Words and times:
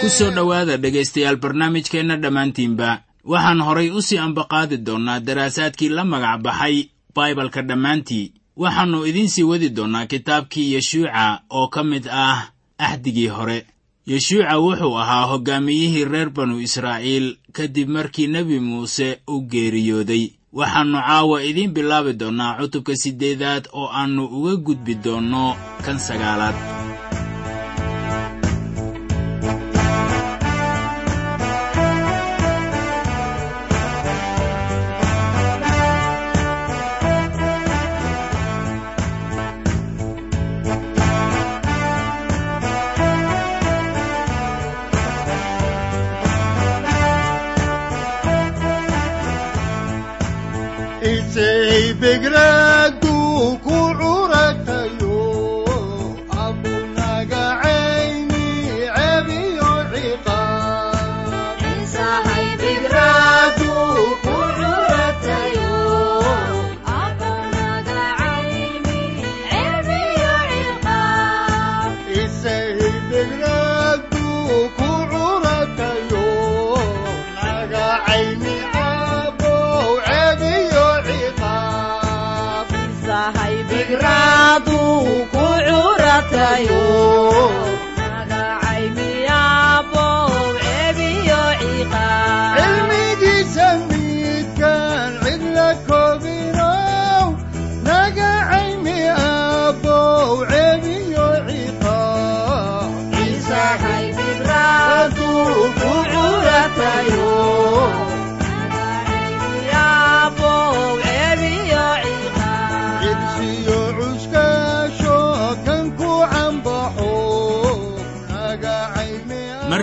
ku 0.00 0.08
soo 0.10 0.30
dhowaada 0.34 0.76
dhegaystayaal 0.82 1.36
barnaamijkeenna 1.42 2.16
dhammaantiinba 2.22 2.88
waxaan 3.24 3.60
horay 3.62 3.90
u 3.90 4.02
sii 4.02 4.18
ambaqaadi 4.18 4.76
doonnaa 4.86 5.20
daraasaadkii 5.26 5.88
la 5.88 6.04
magac 6.04 6.42
baxay 6.42 6.76
baibalka 7.14 7.62
dhammaantii. 7.62 8.32
Waxaannu 8.56 9.06
idiin 9.06 9.28
sii 9.28 9.42
wadi 9.50 9.68
doonnaa 9.76 10.06
kitaabkii 10.06 10.72
yeshuuca 10.74 11.40
oo 11.50 11.68
ka 11.68 11.84
mid 11.84 12.06
ah 12.10 12.50
axdigii 12.78 13.28
hore. 13.28 13.66
Yeshuuca 14.06 14.58
wuxuu 14.58 14.98
ahaa 14.98 15.26
hoggaamiyihii 15.30 16.04
reer 16.04 16.30
banu 16.30 16.60
israa'iil 16.60 17.36
kadib 17.52 17.88
markii 17.88 18.26
nebi 18.26 18.60
muuse 18.60 19.20
u 19.28 19.40
geeriyooday. 19.50 20.24
Waxaannu 20.52 20.98
caawa 21.06 21.42
idiin 21.44 21.70
bilaabi 21.74 22.12
doonnaa 22.12 22.58
cutubka 22.58 22.96
siddeedaad 22.96 23.68
oo 23.72 23.86
aannu 23.92 24.24
uga 24.26 24.56
gudbi 24.56 24.94
doonno 25.04 25.56
kan 25.84 25.98
sagaalaad 25.98 26.79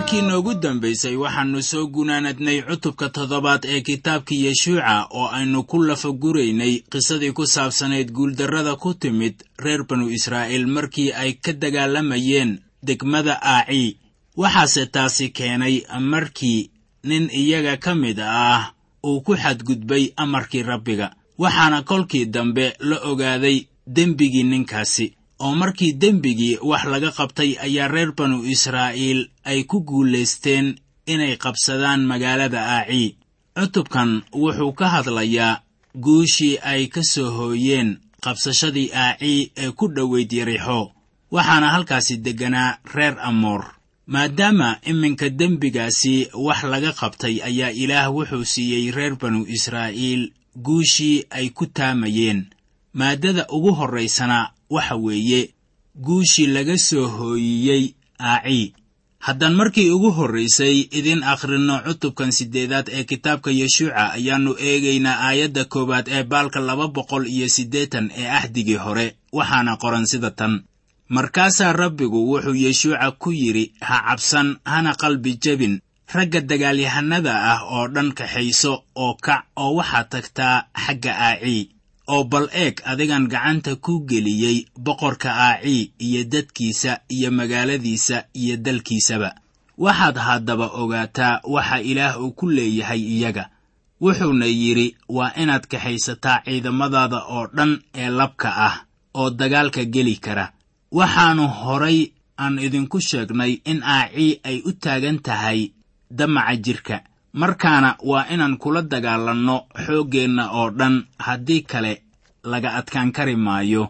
markii 0.08 0.22
noogu 0.28 0.54
dambaysay 0.54 1.16
waxaannu 1.16 1.62
soo 1.62 1.86
gunaanadnay 1.86 2.62
cutubka 2.62 3.08
toddobaad 3.08 3.64
ee 3.68 3.80
kitaabkii 3.80 4.44
yeshuuca 4.44 5.06
oo 5.10 5.28
aynu 5.28 5.62
ku 5.64 5.82
lafaguraynay 5.82 6.80
qisadii 6.90 7.32
ku 7.32 7.46
saabsanayd 7.46 8.10
guuldarrada 8.12 8.76
ku 8.76 8.94
timid 8.94 9.34
reer 9.58 9.84
banu 9.84 10.08
israa'iil 10.10 10.66
markii 10.66 11.12
ay 11.12 11.32
ka 11.32 11.52
dagaalamayeen 11.52 12.58
degmada 12.82 13.38
aaci. 13.42 13.96
Waxaase 14.36 14.86
taasi 14.86 15.28
keenay 15.28 15.82
markii 16.00 16.70
nin 17.04 17.28
iyaga 17.30 17.76
ka 17.76 17.94
mid 17.94 18.18
ah 18.20 18.72
uu 19.04 19.20
ku 19.20 19.36
xadgudbay 19.36 20.12
amarkii 20.16 20.62
rabbiga. 20.62 21.12
Waxaana 21.38 21.82
kolkii 21.82 22.24
dambe 22.26 22.72
la 22.80 22.96
ogaaday 23.10 23.66
dembigii 23.86 24.42
ninkaasi 24.44 25.17
oo 25.44 25.54
markii 25.54 25.92
dembigii 26.02 26.58
wax 26.70 26.84
laga 26.92 27.10
qabtay 27.18 27.50
ayaa 27.66 27.88
reer 27.88 28.10
banu 28.18 28.44
israa'iil 28.54 29.20
ay 29.44 29.64
ku 29.70 29.80
guulaysteen 29.88 30.66
inay 31.06 31.36
qabsadaan 31.36 32.00
magaalada 32.10 32.60
aaci. 32.76 33.16
Cutubkan 33.58 34.22
wuxuu 34.32 34.72
ka 34.78 34.86
hadlayaa 34.94 35.60
guushii 36.04 36.58
ay 36.62 36.86
ka 36.94 37.02
soo 37.02 37.30
hooyeen 37.36 37.98
qabsashadii 38.24 38.90
aaci 38.94 39.52
ee 39.56 39.70
ku 39.78 39.88
dhoweyd 39.94 40.32
yarixo 40.32 40.80
waxaana 41.34 41.68
halkaasi 41.74 42.16
degganaa 42.24 42.78
reer 42.94 43.16
amoor. 43.20 43.64
Maadaama 44.06 44.68
iminka 44.90 45.28
dembigaasi 45.30 46.28
wax 46.46 46.60
laga 46.72 46.92
qabtay 47.00 47.34
ayaa 47.48 47.70
ilaah 47.82 48.08
wuxuu 48.14 48.44
siiyey 48.44 48.90
reer 48.96 49.14
banu 49.20 49.44
israa'iil 49.56 50.22
guushii 50.56 51.24
ay 51.30 51.48
ku 51.50 51.66
taamayeen. 51.66 52.46
Maaddada 52.94 53.46
ugu 53.56 53.72
horraysana 53.78 54.50
waxa 54.70 54.96
weeye 54.96 55.40
guushii 56.06 56.46
laga 56.46 56.76
soo 56.78 57.06
hooyiyey 57.08 57.94
aaci. 58.20 58.72
Haddaan 59.18 59.54
markii 59.54 59.90
ugu 59.90 60.10
horraysay 60.12 60.76
idin 60.98 61.22
akhrinno 61.32 61.76
cutubkan 61.86 62.30
siddeedaad 62.32 62.86
ee 62.88 63.04
kitaabka 63.04 63.50
yeshuuca 63.50 64.12
ayaannu 64.16 64.52
eegaynaa 64.68 65.16
aayadda 65.28 65.64
koowaad 65.64 66.06
ee 66.08 66.22
baalka 66.22 66.60
laba 66.60 66.86
boqol 66.88 67.26
iyo 67.26 67.48
siddeetan 67.48 68.10
ee 68.20 68.28
axdigii 68.38 68.78
hore 68.84 69.06
waxaana 69.32 69.76
qoran 69.82 70.06
sida 70.06 70.30
tan. 70.30 70.54
Markaasaa 71.08 71.72
rabbigu 71.72 72.20
wuxuu 72.30 72.54
yeshuuca 72.54 73.10
ku 73.18 73.30
yidhi 73.32 73.72
ha 73.80 73.96
cabsan 74.08 74.56
hana 74.64 74.92
qalbi 74.94 75.32
jebin 75.42 75.80
ragga 76.14 76.40
dagaalyahanada 76.40 77.32
ah 77.52 77.60
oo 77.74 77.88
dhan 77.94 78.12
kaxayso 78.18 78.72
oo 78.94 79.14
kac 79.26 79.42
oo 79.56 79.74
waxaad 79.78 80.08
tagtaa 80.12 80.56
xagga 80.84 81.12
aaci 81.28 81.70
oo 82.14 82.24
bal 82.24 82.46
eeg 82.62 82.76
adigan 82.90 83.24
gacanta 83.32 83.76
ku 83.84 83.92
geliyey 84.10 84.58
boqorka 84.84 85.30
aaci 85.46 85.92
iyo 86.06 86.24
dadkiisa 86.32 86.92
iyo 87.08 87.30
magaaladiisa 87.38 88.16
iyo 88.42 88.56
dalkiisaba. 88.56 89.30
Waxaad 89.78 90.16
haddaba 90.26 90.66
ogaataa 90.82 91.40
waxa 91.54 91.78
ilaah 91.90 92.14
uu 92.22 92.32
ku 92.38 92.46
leeyahay 92.56 93.00
iyaga. 93.16 93.44
Wuxuuna 94.00 94.46
yidhi 94.46 94.96
waa 95.08 95.32
inaad 95.42 95.64
kaxaysataa 95.72 96.42
ciidamadaada 96.44 97.18
oo 97.34 97.46
dhan 97.56 97.72
ee 97.94 98.10
labka 98.10 98.48
ah 98.68 98.76
oo 99.14 99.30
dagaalka 99.30 99.84
geli 99.84 100.16
kara. 100.16 100.52
Waxaannu 100.92 101.46
horay 101.60 101.98
aan 102.42 102.58
idinku 102.66 102.98
sheegnay 103.08 103.52
in 103.70 103.82
aaci 103.82 104.40
ay 104.48 104.56
u 104.68 104.72
taagan 104.82 105.18
tahay 105.26 105.60
damaca 106.18 106.56
jidhka 106.64 106.96
markaana 107.40 107.90
waa 108.10 108.26
inaan 108.34 108.56
kula 108.62 108.82
dagaalanno 108.82 109.56
xooggeenna 109.84 110.44
oo 110.58 110.70
dhan 110.78 110.96
haddii 111.26 111.62
kale 111.70 111.92
laga 112.50 112.70
adkaan 112.78 113.12
kari 113.12 113.36
maayo. 113.36 113.84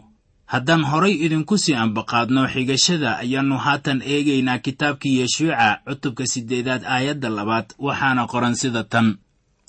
Haddaan 0.53 0.83
horay 0.89 1.13
idinku 1.25 1.57
sii 1.63 1.75
ambaqaadno 1.83 2.41
xigashada 2.53 3.17
ayaannu 3.23 3.57
haatan 3.65 3.99
eegaynaa 4.13 4.57
kitaabkii 4.65 5.19
yeshuuca 5.21 5.67
cutubka 5.87 6.23
siddeedaad 6.33 6.83
aayadda 6.95 7.29
labaad 7.37 7.67
waxaana 7.85 8.27
qoran 8.31 8.55
sida 8.61 8.83
tan. 8.83 9.07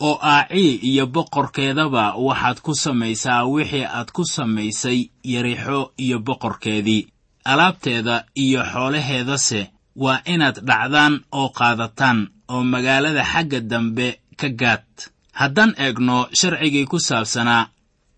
Oo 0.00 0.18
aacii 0.22 0.74
iyo 0.90 1.06
boqorkeedaba 1.06 2.04
waxaad 2.26 2.58
ku 2.64 2.72
samaysaa 2.74 3.44
wixii 3.44 3.84
aad 3.84 4.08
ku 4.16 4.24
samaysay 4.24 4.98
yarixo 5.24 5.92
iyo 6.04 6.18
boqorkeedii. 6.18 7.06
Alaabteeda 7.44 8.24
iyo 8.34 8.62
xoolaheedase 8.72 9.70
waa 9.96 10.20
inaad 10.24 10.58
dhacdaan 10.68 11.14
oo 11.32 11.48
qaadataan 11.48 12.18
oo 12.48 12.62
magaalada 12.64 13.24
xagga 13.32 13.60
dambe 13.60 14.20
ka 14.40 14.48
gaad. 14.48 14.86
Haddaan 15.32 15.72
eegno 15.78 16.28
sharcigii 16.38 16.86
ku 16.86 16.98
saabsanaa 17.00 17.68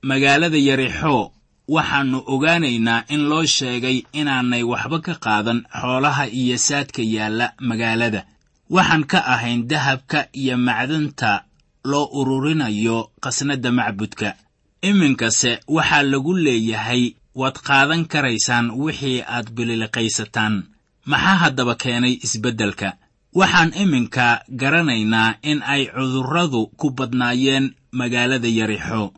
magaalada 0.03 0.59
yarixo 0.69 1.33
waxaannu 1.69 2.19
ogaanaynaa 2.33 3.05
in 3.15 3.23
loo 3.31 3.45
sheegay 3.47 3.99
inaanay 4.13 4.63
waxba 4.63 4.99
ka 5.07 5.15
qaadan 5.25 5.61
xoolaha 5.81 6.25
iyo 6.41 6.57
saadka 6.59 7.03
yaalla 7.15 7.47
magaalada. 7.61 8.23
Waxaan 8.71 9.05
ka 9.11 9.19
ahayn 9.35 9.69
dahabka 9.71 10.21
iyo 10.33 10.57
macdanta 10.59 11.45
loo 11.85 12.07
ururinayo 12.19 13.11
qasnadda 13.23 13.71
macbudka. 13.73 14.35
Iminkase 14.83 15.61
waxaa 15.69 16.03
lagu 16.03 16.33
leeyahay 16.45 17.15
waad 17.35 17.57
qaadan 17.67 18.05
karaysaan 18.13 18.71
wixii 18.71 19.23
aad 19.35 19.51
bililiqaysataan 19.57 20.55
maxaa 21.05 21.37
haddaba 21.43 21.75
keenay 21.75 22.15
isbeddelka? 22.27 22.93
Waxaan 23.35 23.73
iminka 23.83 24.43
garanaynaa 24.61 25.35
in 25.43 25.63
ay 25.63 25.87
cudurradu 25.95 26.67
ku 26.77 26.91
badnaayeen 26.91 27.75
magaalada 27.93 28.49
yarixo. 28.49 29.13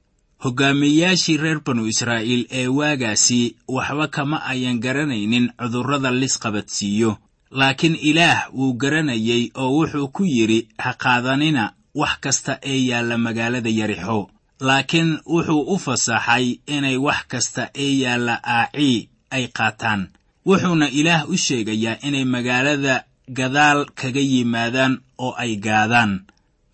Hoggaamiyeyaashii 0.45 1.37
reer 1.43 1.61
banu 1.67 1.87
israa'iil 1.87 2.47
ee 2.51 2.67
waagaasi 2.69 3.57
waxba 3.69 4.07
kama 4.09 4.37
ayan 4.53 4.79
garanaynin 4.85 5.51
cudurrada 5.61 6.11
lisqabadsiiyo 6.11 7.17
laakiin 7.51 7.97
ilaah 8.11 8.41
wuu 8.55 8.73
garanayey 8.83 9.51
oo 9.55 9.71
wuxuu 9.79 10.09
ku 10.09 10.23
yidhi 10.25 10.69
ha 10.79 10.93
qaadanina 11.03 11.73
wax 11.95 12.15
kasta 12.21 12.59
ee 12.63 12.81
yaalla 12.91 13.19
magaalada 13.19 13.71
yarixo. 13.71 14.31
Laakiin 14.61 15.11
wuxuu 15.27 15.63
u 15.75 15.79
fasaxay 15.79 16.47
inay 16.67 16.97
wax 16.97 17.21
kasta 17.29 17.63
ee 17.75 17.93
yaalla 18.03 18.35
aacii 18.45 19.09
ay 19.31 19.45
qaataan 19.59 20.09
wuxuuna 20.47 20.89
ilaah 20.91 21.29
u 21.33 21.37
sheegayaa 21.37 21.97
inay 22.07 22.25
magaalada 22.25 23.05
gadaal 23.39 23.81
kaga 24.01 24.21
yimaadaan 24.21 24.95
oo 25.25 25.33
ay 25.43 25.57
gaadaan 25.57 26.13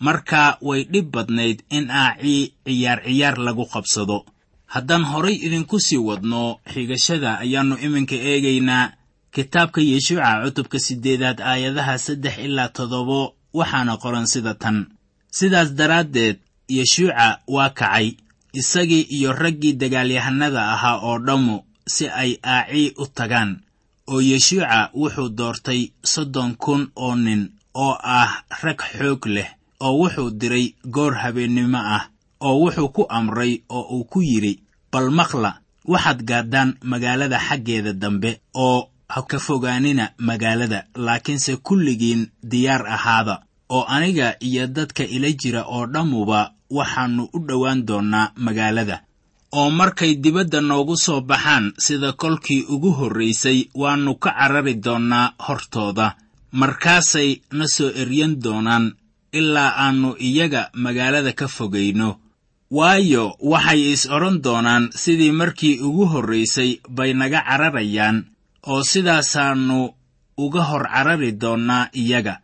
marka 0.07 0.59
way 0.69 0.85
dhib 0.93 1.11
badnayd 1.15 1.59
in 1.71 1.91
aacii 1.91 2.53
ciyaar 2.67 3.01
ciyaar 3.07 3.37
lagu 3.47 3.65
qabsado. 3.73 4.19
Haddaan 4.75 5.05
horay 5.11 5.35
idinku 5.47 5.77
sii 5.81 5.99
wadno 6.09 6.43
xigashada 6.73 7.39
ayaannu 7.45 7.77
iminka 7.87 8.15
eegaynaa. 8.31 8.93
Kitaabka 9.35 9.81
yeshuuca 9.81 10.43
cutubka 10.45 10.79
siddeedaad 10.79 11.39
aayadaha 11.41 11.99
saddex 11.99 12.37
ilaa 12.47 12.69
toddobo 12.77 13.35
waxaana 13.59 13.97
qoran 14.03 14.27
sida 14.33 14.55
tan. 14.55 14.77
Sidaas 15.39 15.71
daraaddeed 15.79 16.37
yeshuuca 16.69 17.27
waa 17.55 17.71
kacay. 17.71 18.07
Isagii 18.53 19.01
iyo 19.17 19.33
raggii 19.33 19.73
dagaalyahanada 19.81 20.63
ahaa 20.75 20.97
oo 21.09 21.19
dhammu 21.27 21.57
si 21.87 22.09
ay 22.09 22.39
aacii 22.43 22.95
u 22.99 23.07
tagaan. 23.07 23.61
Oo 24.11 24.21
yeshuuca 24.21 24.91
wuxuu 24.95 25.29
doortay 25.29 25.93
soddon 26.05 26.57
kun 26.57 26.91
oo 26.97 27.15
nin 27.17 27.43
oo 27.75 27.95
ah 28.03 28.43
rag 28.63 28.81
xoog 28.99 29.27
leh 29.27 29.49
oo 29.81 29.93
wuxuu 30.01 30.31
diray 30.31 30.75
goor 30.95 31.15
habeennimo 31.23 31.79
ah 31.79 32.05
oo 32.41 32.57
wuxuu 32.63 32.89
ku 32.89 33.03
amray 33.09 33.63
oo 33.69 33.83
uu 33.97 34.05
ku 34.05 34.19
yidhi 34.23 34.61
bal 34.93 35.11
maqla 35.11 35.61
waxaad 35.85 36.21
gaaddaan 36.29 36.71
magaalada 36.83 37.39
xaggeeda 37.39 37.93
dambe 37.93 38.41
oo 38.55 38.89
ha 39.09 39.23
ka 39.23 39.39
fogaanina 39.39 40.05
magaalada 40.19 40.85
laakiinse 40.95 41.57
kulligiin 41.57 42.23
diyaar 42.51 42.87
ahaada. 42.87 43.43
Oo 43.71 43.85
aniga 43.95 44.35
iyo 44.41 44.67
dadka 44.67 45.05
ila 45.05 45.31
jira 45.33 45.63
oo 45.65 45.87
dhammuba 45.87 46.53
waxaannu 46.71 47.29
u 47.33 47.39
dhowaan 47.39 47.87
doonnaa 47.87 48.33
magaalada 48.37 49.03
oo 49.59 49.71
markay 49.71 50.15
dibadda 50.23 50.61
noogu 50.61 50.97
soo 50.97 51.21
baxaan 51.21 51.73
sida 51.85 52.13
kolkii 52.13 52.63
ugu 52.75 52.91
horraysay 52.99 53.59
waannu 53.75 54.15
ka 54.23 54.31
carari 54.39 54.75
doonnaa 54.85 55.33
hortooda. 55.47 56.07
Markaasay 56.53 57.31
na 57.53 57.67
soo 57.67 57.91
eryan 58.03 58.33
doonaan 58.45 58.87
ilaa 59.33 59.71
aannu 59.85 60.11
iyaga 60.19 60.71
magaalada 60.75 61.33
ka 61.33 61.47
fogayno. 61.49 62.11
Waayo 62.71 63.25
waxay 63.51 63.81
is 63.93 64.07
odhan 64.07 64.39
doonaan 64.45 64.85
sidii 65.03 65.33
markii 65.41 65.81
ugu 65.87 66.05
horraysay 66.13 66.71
bay 66.97 67.13
naga 67.15 67.41
cararayaan 67.49 68.17
oo 68.67 68.83
sidaasaannu 68.83 69.79
uga 70.45 70.63
hor 70.69 70.85
carari 70.93 71.33
doonnaa 71.33 71.89
iyaga 72.03 72.35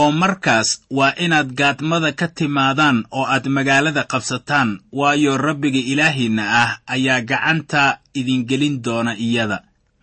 oo 0.00 0.10
markaas 0.22 0.68
waa 0.98 1.14
inaad 1.24 1.50
gaadmada 1.58 2.10
ka 2.20 2.26
timaadaan 2.38 2.98
oo 3.18 3.24
aad 3.34 3.46
magaalada 3.56 4.02
qabsataan 4.12 4.70
waayo 4.98 5.32
rabbiga 5.46 5.80
ilaahiinna 5.92 6.44
ah 6.62 6.70
ayaa 6.94 7.20
gacanta 7.30 7.82
idingelin 8.18 8.76
doona 8.84 9.12
iyada. 9.26 9.58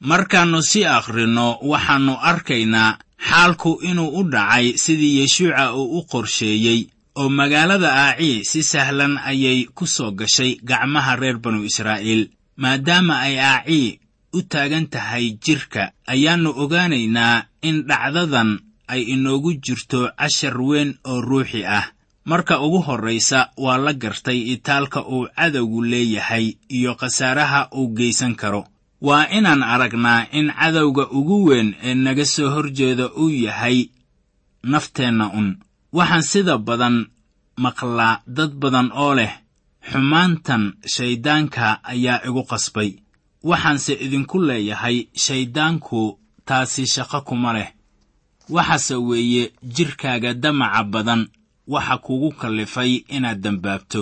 Markaannu 0.10 0.60
sii 0.70 0.86
akhrinno 0.98 1.48
waxaannu 1.72 2.14
arkaynaa 2.32 2.98
xaalku 3.30 3.72
inuu 3.90 4.10
u 4.20 4.24
dhacay 4.34 4.68
sidii 4.84 5.20
yeshuuca 5.20 5.74
uu 5.80 5.98
u 5.98 6.02
qorsheeyey 6.12 6.80
oo 7.20 7.30
magaalada 7.30 7.90
aacii 8.06 8.44
si 8.50 8.60
sahlan 8.72 9.14
ayay 9.32 9.60
ku 9.78 9.86
soo 9.96 10.12
gashay 10.20 10.52
gacmaha 10.70 11.16
reer 11.22 11.38
banu 11.44 11.60
israa'iil. 11.70 12.24
Maadaama 12.62 13.16
ay 13.28 13.36
aacii 13.40 14.00
u 14.34 14.42
taagan 14.52 14.86
tahay 14.94 15.26
jidhka 15.46 15.84
ayaannu 16.14 16.50
ogaanaynaa 16.64 17.36
in 17.68 17.76
dhacdadan 17.90 18.50
ay 18.88 19.02
inoogu 19.14 19.54
jirto 19.54 20.10
cashar 20.18 20.62
weyn 20.62 20.98
oo 21.06 21.22
ruuxi 21.22 21.66
ah. 21.66 21.86
Marka 22.26 22.60
ugu 22.62 22.80
horraysa 22.82 23.50
waa 23.58 23.78
la 23.78 23.94
gartay 23.94 24.40
itaalka 24.54 25.06
uu 25.08 25.28
cadowgu 25.36 25.82
leeyahay 25.82 26.54
iyo 26.70 26.96
khasaaraha 26.96 27.70
uu 27.74 27.88
geysan 27.98 28.36
karo. 28.36 28.66
Waa 29.02 29.26
inaan 29.38 29.64
aragnaa 29.64 30.28
in 30.32 30.52
cadowga 30.60 31.08
ugu 31.12 31.46
weyn 31.46 31.76
ee 31.84 31.94
naga 31.96 32.26
soo 32.26 32.50
horjeeda 32.50 33.10
uu 33.18 33.30
yahay 33.30 33.90
nafteenna 34.64 35.30
un. 35.34 35.58
Waxaan 35.94 36.24
sida 36.24 36.58
badan 36.58 37.06
maqlaa 37.58 38.22
dad 38.28 38.52
badan 38.62 38.92
oo 38.94 39.16
leh 39.16 39.34
xumaantan 39.92 40.74
shayddaanka 40.94 41.80
ayaa 41.84 42.22
igu 42.28 42.44
qasbay. 42.44 42.90
Waxaanse 43.44 43.94
idinku 44.06 44.38
leeyahay 44.40 45.08
shayddaanku 45.26 46.20
taasi 46.46 46.86
shaqo 46.94 47.22
kuma 47.22 47.54
leh 47.54 47.70
waxaase 48.56 48.96
weeye 48.96 49.44
jidhkaaga 49.76 50.34
damaca 50.34 50.84
badan 50.84 51.22
waxa 51.74 51.98
kugu 51.98 52.30
kallifay 52.42 52.92
inaad 53.16 53.40
dembaabto 53.44 54.02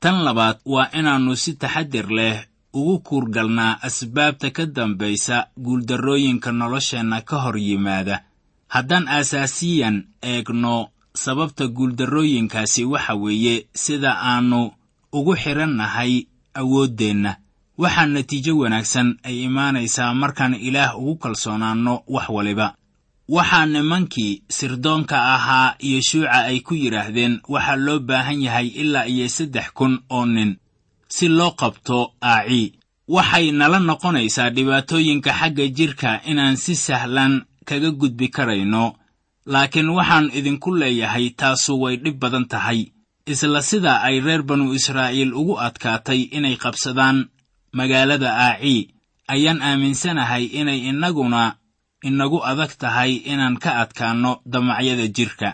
tan 0.00 0.16
labaad 0.26 0.56
waa 0.72 0.90
inaannu 0.98 1.36
si 1.36 1.52
taxadir 1.54 2.08
leh 2.18 2.36
ugu 2.78 2.98
kuurgalnaa 3.06 3.78
asbaabta 3.86 4.50
ka 4.56 4.66
dambaysa 4.66 5.36
guuldarrooyinka 5.64 6.52
nolosheenna 6.52 7.20
ka 7.28 7.36
hor 7.42 7.56
yimaada. 7.58 8.16
Haddaan 8.68 9.08
asaasiyan 9.08 9.96
eegno 10.22 10.88
sababta 11.14 11.64
guuldarrooyinkaasi 11.68 12.84
waxa 12.84 13.14
weeye 13.14 13.66
sida 13.82 14.12
aannu 14.30 14.60
ugu 15.12 15.32
xidhannahay 15.42 16.12
awooddeenna 16.60 17.32
waxaa 17.78 18.06
natiijo 18.06 18.52
wanaagsan 18.58 19.08
ay 19.22 19.36
imaanaysaa 19.48 20.14
markaan 20.14 20.54
ilaah 20.54 20.98
ugu 20.98 21.14
kalsoonaanno 21.16 21.94
wax 22.14 22.28
waliba 22.28 22.74
waxaa 23.28 23.66
nimankii 23.66 24.42
sirdoonka 24.48 25.16
ahaa 25.34 25.74
yeshuuca 25.80 26.32
ay 26.50 26.60
ku 26.60 26.74
yidhaahdeen 26.74 27.40
waxaa 27.48 27.76
loo 27.76 27.98
baahan 27.98 28.42
yahay 28.42 28.66
ilaa 28.82 29.06
iyo 29.06 29.28
saddex 29.28 29.66
kun 29.74 29.98
oo 30.10 30.26
nin 30.26 30.56
si 31.08 31.28
loo 31.28 31.50
qabto 31.50 32.12
aacii 32.22 32.72
waxay 33.08 33.50
nala 33.50 33.78
noqonaysaa 33.88 34.50
dhibaatooyinka 34.50 35.32
xagga 35.40 35.66
jidhka 35.76 36.10
inaan 36.30 36.56
si 36.56 36.74
sahlan 36.74 37.42
kaga 37.68 37.90
gudbi 37.90 38.28
karayno 38.28 38.84
laakiin 39.46 39.88
waxaan 39.98 40.30
idinku 40.38 40.74
leeyahay 40.80 41.30
taasu 41.30 41.80
way 41.82 41.96
dhib 41.96 42.18
badan 42.22 42.46
tahay. 42.52 42.80
Isla 43.26 43.62
sida 43.62 44.02
ay 44.06 44.20
reer 44.20 44.42
banu 44.42 44.74
israa'iil 44.74 45.32
ugu 45.34 45.54
adkaatay 45.66 46.20
inay 46.36 46.56
qabsadaan 46.62 47.18
magaalada 47.72 48.30
aacii 48.46 48.80
ayaan 49.28 49.62
aaminsanahay 49.62 50.44
inay 50.60 50.78
innaguna 50.90 51.42
inagu 52.08 52.38
adag 52.50 52.72
tahay 52.82 53.12
inaan 53.32 53.56
ka 53.64 53.70
adkaanno 53.82 54.32
damacyada 54.52 55.06
jidhka 55.16 55.50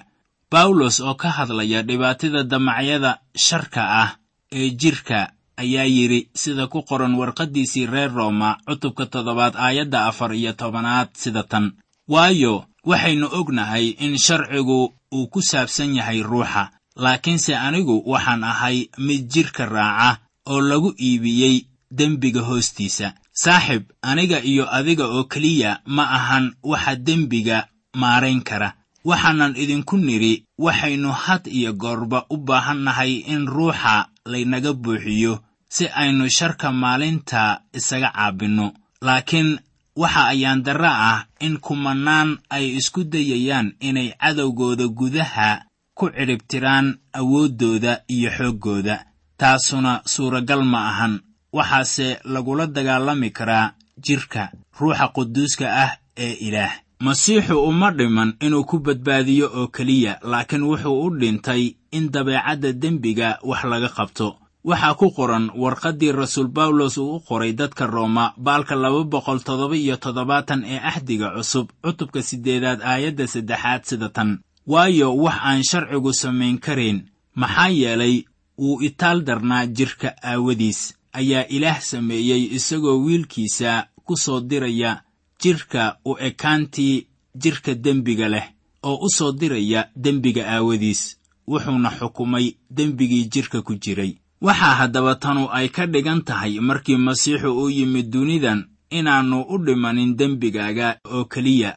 bawlos 0.53 0.97
oo 1.01 1.15
ka 1.23 1.29
hadlaya 1.37 1.81
dhibaatada 1.89 2.41
damacyada 2.53 3.11
sharka 3.47 3.83
ah 4.03 4.11
ee 4.59 4.71
jidhka 4.81 5.19
ayaa 5.63 5.87
yidhi 5.97 6.21
sida 6.43 6.67
ku 6.73 6.79
qoran 6.89 7.15
warqaddiisii 7.21 7.87
reer 7.93 8.11
rooma 8.19 8.51
cutubka 8.67 9.05
toddobaad 9.13 9.55
aayadda 9.57 9.99
afar 10.11 10.31
iyo 10.35 10.53
tobanaad 10.53 11.09
sida 11.23 11.43
tan. 11.51 11.67
Waayo 12.09 12.55
waxaynu 12.91 13.27
ognahay 13.39 13.87
in 14.05 14.19
sharcigu 14.19 14.79
uu 15.17 15.27
ku 15.33 15.41
saabsan 15.43 15.95
yahay 15.99 16.21
ruuxa 16.31 16.65
laakiinse 16.97 17.53
anigu 17.67 18.03
waxaan 18.13 18.45
ahay 18.53 18.77
mid 19.07 19.23
jidhka 19.33 19.65
raaca 19.67 20.21
oo 20.53 20.61
lagu 20.61 20.91
iibiyey 21.07 21.57
dembiga 21.99 22.41
hoostiisa 22.49 23.15
saaxib 23.33 23.83
aniga 24.03 24.43
iyo 24.45 24.65
adiga 24.75 25.07
oo 25.09 25.25
keliya 25.25 25.81
ma 25.87 26.05
ahan 26.11 26.55
waxa 26.63 26.97
dembiga 26.97 27.69
maarayn 27.95 28.43
kara. 28.43 28.75
Waxaanan 29.05 29.57
idinku 29.57 29.97
nidhi 29.97 30.45
waxaynu 30.59 31.11
had 31.13 31.47
iyo 31.51 31.73
goorba 31.73 32.27
u 32.31 32.37
baahannahay 32.37 33.13
in 33.27 33.47
ruuxa 33.47 34.07
laynaga 34.27 34.73
buuxiyo 34.73 35.41
si 35.69 35.89
aynu 35.89 36.29
sharka 36.31 36.73
maalinta 36.73 37.61
isaga 37.73 38.13
caabinno. 38.15 38.73
Laakiin 39.03 39.59
waxa 39.97 40.23
ayaan 40.33 40.63
darra 40.63 40.93
ah 41.11 41.27
in 41.41 41.59
kumannaan 41.59 42.39
ay 42.51 42.77
isku 42.79 43.05
dayayaan 43.05 43.75
inay 43.81 44.15
cadowgooda 44.21 44.87
gudaha 44.89 45.67
ku 45.99 46.09
cidhibtiraan 46.15 46.87
awooddooda 47.13 48.05
iyo 48.09 48.31
xooggooda 48.31 49.05
taasuna 49.37 50.01
suuragal 50.07 50.63
ma 50.65 50.81
ahan 50.91 51.15
waxaase 51.53 52.19
lagula 52.25 52.67
dagaalami 52.67 53.31
karaa 53.31 53.73
jidhka 54.05 54.51
ruuxa 54.81 55.09
quduuska 55.15 55.67
ah 55.85 55.91
ee 56.17 56.33
ilaah. 56.49 56.73
Masiixu 57.01 57.59
uma 57.65 57.91
dhiman 57.91 58.35
inuu 58.41 58.65
ku 58.65 58.79
badbaadiyo 58.79 59.47
oo 59.55 59.67
keliya 59.69 60.19
laakiin 60.23 60.63
wuxuu 60.63 61.03
u 61.07 61.11
dhintay 61.21 61.75
in 61.93 62.11
dabeecadda 62.11 62.73
dembiga 62.73 63.39
wax 63.43 63.65
laga 63.65 63.89
qabto. 63.89 64.37
Waxaa 64.65 64.95
ku 64.95 65.11
qoran 65.11 65.51
warqaddii 65.63 66.13
rasuul 66.13 66.47
bawlos 66.49 66.97
uu 66.99 67.17
u 67.17 67.21
qoray 67.21 67.53
dadka 67.53 67.87
rooma 67.87 68.33
baalka 68.37 68.75
laba 68.77 69.03
boqol 69.05 69.41
toddoba 69.43 69.77
iyo 69.77 69.97
toddobaatan 69.97 70.65
ee 70.65 70.79
axdiga 70.79 71.31
cusub 71.37 71.67
cutubka 71.85 72.23
siddeedaad 72.23 72.81
aayadda 72.83 73.27
saddexaad 73.27 73.83
sida 73.85 74.09
tan. 74.09 74.39
Waayo 74.67 75.17
wax 75.17 75.37
aan 75.43 75.63
sharcigu 75.65 76.13
samayn 76.13 76.59
karayn 76.59 76.99
maxaa 77.35 77.69
yeelay 77.69 78.25
wuu 78.59 78.79
itaal 78.83 79.19
darnaa 79.27 79.67
jidhka 79.67 80.15
aawadiis 80.23 80.95
ayaa 81.13 81.47
ilaah 81.49 81.81
sameeyey 81.81 82.43
isagoo 82.57 83.03
wiilkiisa 83.05 83.87
ku 84.05 84.17
soo 84.17 84.41
diraya 84.41 85.03
jidhka 85.43 85.97
u 86.05 86.17
ekaantii 86.19 87.07
jidhka 87.43 87.75
dembiga 87.75 88.29
leh 88.29 88.47
oo 88.83 88.97
u 89.07 89.09
soo 89.11 89.33
diraya 89.33 89.89
dembiga 89.97 90.43
aawadiis. 90.49 91.19
Wuxuuna 91.49 91.91
xukumay 91.99 92.47
dembigii 92.71 93.25
jidhka 93.33 93.63
ku 93.63 93.75
jiray. 93.75 94.13
Waxaa 94.41 94.75
haddaba 94.81 95.15
tanu 95.15 95.49
ay 95.51 95.69
ka 95.69 95.87
dhigan 95.87 96.23
tahay 96.23 96.61
markii 96.61 96.97
masiixu 96.97 97.51
uu 97.61 97.71
yimid 97.71 98.11
dunidan 98.11 98.65
inaannu 98.91 99.43
u 99.49 99.59
dhimanin 99.59 100.17
dembigaaga 100.17 100.99
oo 101.05 101.25
keliya 101.25 101.77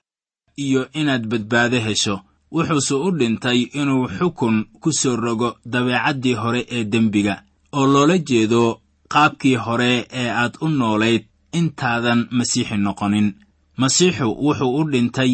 iyo 0.57 0.87
inaad 0.93 1.25
badbaado 1.27 1.79
hesho. 1.79 2.21
Wuxuuse 2.51 2.93
u 2.95 3.11
dhintay 3.11 3.61
inuu 3.61 4.07
xukun 4.17 4.65
ku 4.81 4.91
soo 4.93 5.15
rogo 5.15 5.57
dabeecaddii 5.65 6.33
hore 6.33 6.65
ee 6.69 6.83
dembiga 6.83 7.43
oo 7.73 7.87
loola 7.87 8.17
jeedo 8.17 8.81
qaabkii 9.13 9.55
hore 9.65 10.07
ee 10.21 10.29
aad 10.41 10.53
u 10.61 10.67
noolayd 10.69 11.23
intaadan 11.59 12.27
masiixi 12.37 12.77
noqonin. 12.77 13.27
Masiixu 13.77 14.27
wuxuu 14.45 14.75
u 14.79 14.83
dhintay 14.91 15.31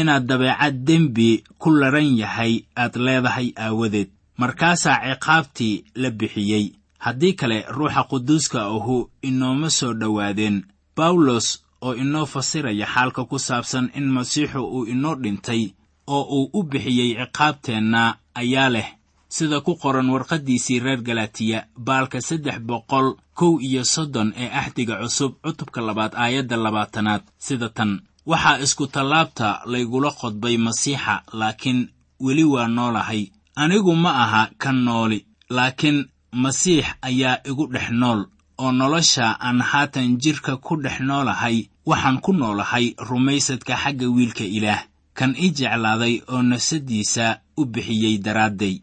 inaad 0.00 0.24
dabeecad 0.28 0.74
dembi 0.86 1.44
ku 1.58 1.70
laran 1.70 2.16
yahay 2.20 2.54
aad 2.76 2.94
leedahay 3.06 3.48
aawadeed. 3.64 4.08
Markaasaa 4.40 4.98
ciqaabtii 5.04 5.84
la 5.94 6.10
bixiyey. 6.10 6.66
Haddii 7.04 7.32
kale 7.40 7.58
ruuxa 7.76 8.02
quduuska 8.10 8.60
ahu 8.74 9.10
inooma 9.22 9.70
soo 9.70 9.92
dhowaadeen. 10.00 10.56
Bawlos 10.96 11.46
oo 11.82 11.94
inoo 11.94 12.26
fasiraya 12.26 12.86
xaalka 12.86 13.24
ku 13.24 13.38
saabsan 13.38 13.90
in 13.94 14.06
masiixu 14.16 14.60
uu 14.76 14.84
inoo 14.86 15.14
dhintay 15.22 15.62
oo 16.06 16.22
uu 16.36 16.50
u 16.58 16.62
bixiyey 16.62 17.10
ciqaabteenna 17.18 18.02
ayaa 18.34 18.68
leh 18.74 18.88
sida 19.36 19.58
ku 19.66 19.72
qoran 19.82 20.08
warqaddiisii 20.14 20.78
reer 20.84 21.00
galatiya 21.08 21.58
baalka 21.86 22.18
saddex 22.28 22.58
boqol 22.68 23.06
kow 23.38 23.52
iyo 23.68 23.82
soddon 23.94 24.28
ee 24.42 24.48
axdiga 24.60 24.94
cusub 25.02 25.32
cutubka 25.44 25.80
labaad 25.88 26.12
aayadda 26.14 26.56
labaatanaad. 26.64 27.22
Sida 27.46 27.68
tan 27.76 27.90
waxaa 28.30 28.58
isku 28.64 28.84
tallaabta 28.94 29.48
laygula 29.72 30.10
qodbay 30.20 30.56
masiixa 30.66 31.14
laakiin 31.40 31.80
weli 32.24 32.44
waa 32.44 32.68
noolahay. 32.76 33.22
Anigu 33.62 33.92
ma 34.02 34.10
aha 34.24 34.42
kan 34.62 34.76
nooli 34.86 35.18
laakiin 35.56 35.98
masiix 36.42 36.86
ayaa 37.08 37.36
igu 37.50 37.64
dhex 37.74 37.88
nool. 37.90 38.20
Oo 38.62 38.72
nolosha 38.72 39.26
aan 39.46 39.60
haatan 39.70 40.08
jidhka 40.22 40.52
ku 40.56 40.76
dhex 40.84 40.96
noolahay 41.08 41.56
waxaan 41.86 42.18
ku 42.24 42.32
noolahay 42.32 42.94
rumaysadka 43.08 43.74
xagga 43.82 44.06
wiilka 44.16 44.44
ilaah. 44.56 44.82
Kan 45.18 45.34
i 45.38 45.50
jeclaaday 45.58 46.14
oo 46.32 46.42
nafsaddiisa 46.42 47.26
u 47.56 47.64
bixiyey 47.72 48.18
daraadday 48.18 48.74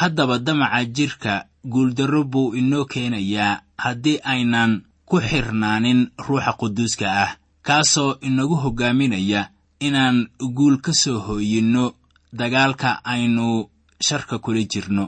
haddaba 0.00 0.38
damaca 0.46 0.84
jidhka 0.96 1.34
guuldarro 1.72 2.22
buu 2.32 2.54
inoo 2.60 2.84
keenayaa 2.92 3.60
haddii 3.84 4.18
aynan 4.32 4.72
ku 5.08 5.16
xirnaanin 5.28 6.00
ruuxa 6.26 6.52
quduuska 6.60 7.06
ah 7.24 7.30
kaasoo 7.66 8.16
inagu 8.28 8.56
hoggaaminaya 8.62 9.42
inaan 9.86 10.28
guul 10.56 10.76
ka 10.84 10.92
soo 10.92 11.18
hooyinno 11.26 11.84
dagaalka 12.38 13.00
aynu 13.04 13.68
sharka 14.06 14.38
kula 14.38 14.62
jirno. 14.72 15.04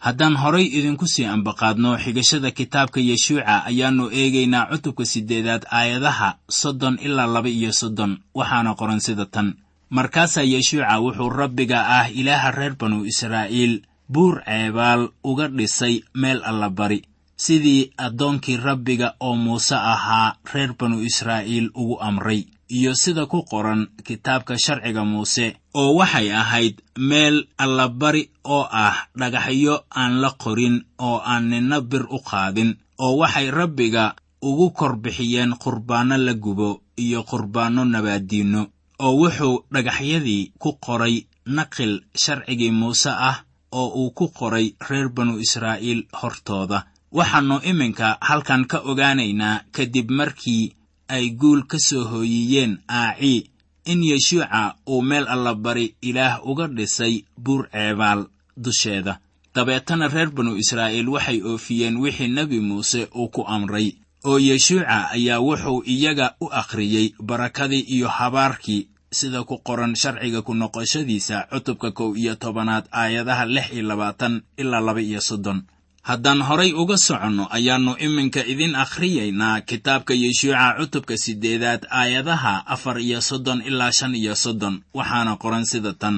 Haddaan 0.00 0.36
horay 0.42 0.64
idinku 0.78 1.06
sii 1.06 1.24
ambaqaadno 1.34 1.90
xigashada 2.02 2.50
kitaabka 2.50 3.00
yeshuuca 3.00 3.54
ayaannu 3.68 4.04
eegaynaa 4.20 4.66
cutubka 4.70 5.04
siddeedaad 5.04 5.62
aayadaha 5.78 6.28
soddon 6.48 6.96
ilaa 7.06 7.26
laba 7.34 7.48
iyo 7.48 7.72
soddon 7.72 8.12
waxaana 8.34 8.74
qoran 8.74 9.00
sida 9.00 9.26
tan. 9.26 9.48
Markaasaa 9.90 10.42
yeshuuca 10.52 10.98
wuxuu 11.04 11.28
rabbiga 11.40 11.78
ah 11.98 12.06
ilaaha 12.20 12.50
reer 12.50 12.74
banu 12.80 13.04
israa'iil 13.04 13.82
buur 14.12 14.34
ceebaal 14.46 15.02
uga 15.30 15.46
dhisay 15.56 15.94
meel 16.20 16.40
allabari 16.50 17.00
sidii 17.44 17.90
addoonkii 18.06 18.56
rabbiga 18.66 19.08
oo 19.26 19.34
muuse 19.44 19.74
ahaa 19.92 20.36
reer 20.52 20.72
banu 20.78 20.96
israa'iil 21.10 21.70
ugu 21.80 21.96
amray 22.08 22.42
iyo 22.76 22.92
sida 23.02 23.26
ku 23.26 23.38
qoran 23.50 23.82
kitaabka 24.06 24.54
sharciga 24.64 25.02
muuse 25.04 25.46
oo 25.80 25.90
waxay 25.98 26.28
ahayd 26.42 26.74
meel 27.08 27.36
allabari 27.64 28.22
oo 28.44 28.64
ah 28.84 28.96
dhagaxyo 29.20 29.74
aan 30.00 30.12
la 30.22 30.30
qorin 30.42 30.76
oo 30.98 31.18
aan 31.32 31.44
ninna 31.50 31.80
bir 31.90 32.04
u 32.16 32.18
qaadin 32.28 32.70
oo 33.04 33.16
waxay 33.20 33.48
rabbiga 33.58 34.04
ugu 34.48 34.66
kor 34.78 34.96
bixiyeen 35.02 35.52
qurbaanno 35.62 36.16
la 36.26 36.34
gubo 36.44 36.82
iyo 37.04 37.20
qurbaanno 37.30 37.82
nabaaddiinno 37.84 38.62
oo 39.04 39.12
wuxuu 39.20 39.56
dhagaxyadii 39.72 40.52
ku 40.62 40.70
qoray 40.84 41.16
naqil 41.56 41.92
sharcigii 42.22 42.70
muuse 42.80 43.10
ah 43.30 43.36
oo 43.72 43.88
uu 44.00 44.10
ku 44.10 44.28
qoray 44.28 44.74
reer 44.88 45.08
banu 45.08 45.38
israa'iil 45.38 46.06
hortooda. 46.20 46.86
Waxaannu 47.12 47.60
iminka 47.70 48.18
halkan 48.20 48.64
ka 48.70 48.78
ogaanaynaa 48.90 49.62
kadib 49.72 50.10
markii 50.10 50.72
ay 51.08 51.30
guul 51.30 51.62
ka 51.66 51.78
soo 51.78 52.04
hooyiyeen 52.04 52.78
aacii 52.88 53.50
in 53.84 54.02
yeshuuca 54.04 54.74
uu 54.86 55.02
meel 55.02 55.26
allabari 55.28 55.94
ilaah 56.02 56.40
uga 56.46 56.66
dhisay 56.68 57.24
buur 57.44 57.66
ceebaal 57.72 58.26
dusheeda. 58.56 59.18
Dabeetana 59.54 60.08
reer 60.08 60.30
banu 60.30 60.56
israa'iil 60.56 61.08
waxay 61.08 61.42
oofiyeen 61.42 61.96
wixii 61.96 62.28
nebi 62.28 62.60
muuse 62.60 63.08
uu 63.14 63.28
ku 63.28 63.42
amray 63.46 63.88
oo 64.24 64.38
yeshuuca 64.38 65.10
ayaa 65.10 65.40
wuxuu 65.40 65.82
iyaga 65.86 66.34
u 66.40 66.46
akhriyey 66.60 67.14
barakadii 67.22 67.80
iyo 67.94 68.08
habaarkii 68.08 68.88
sida 69.12 69.42
ku 69.44 69.58
qoran 69.66 69.94
sharciga 69.98 70.42
ku 70.46 70.54
noqoshadiisa 70.54 71.50
cutubka 71.50 71.90
kow 71.92 72.14
iyo 72.16 72.34
tobanaad 72.38 72.86
aayadaha 72.92 73.44
lix 73.46 73.66
iyo 73.74 73.82
labaatan 73.90 74.42
ilaa 74.56 74.80
laba 74.80 75.00
iyo 75.02 75.20
soddon. 75.20 75.66
Haddaan 76.02 76.40
horay 76.48 76.72
uga 76.72 76.96
soconno 76.96 77.44
ayaannu 77.50 77.92
iminka 78.00 78.40
idin 78.46 78.74
akhriyaynaa 78.74 79.60
kitaabka 79.68 80.14
yeshuuca 80.14 80.78
cutubka 80.78 81.14
siddeedaad 81.18 81.82
aayadaha 81.90 82.64
afar 82.66 82.96
iyo 83.02 83.20
soddon 83.20 83.60
ilaa 83.66 83.92
shan 83.92 84.14
iyo 84.14 84.34
soddon 84.34 84.80
waxaana 84.94 85.36
qoran 85.42 85.64
sida 85.66 85.92
tan. 85.92 86.16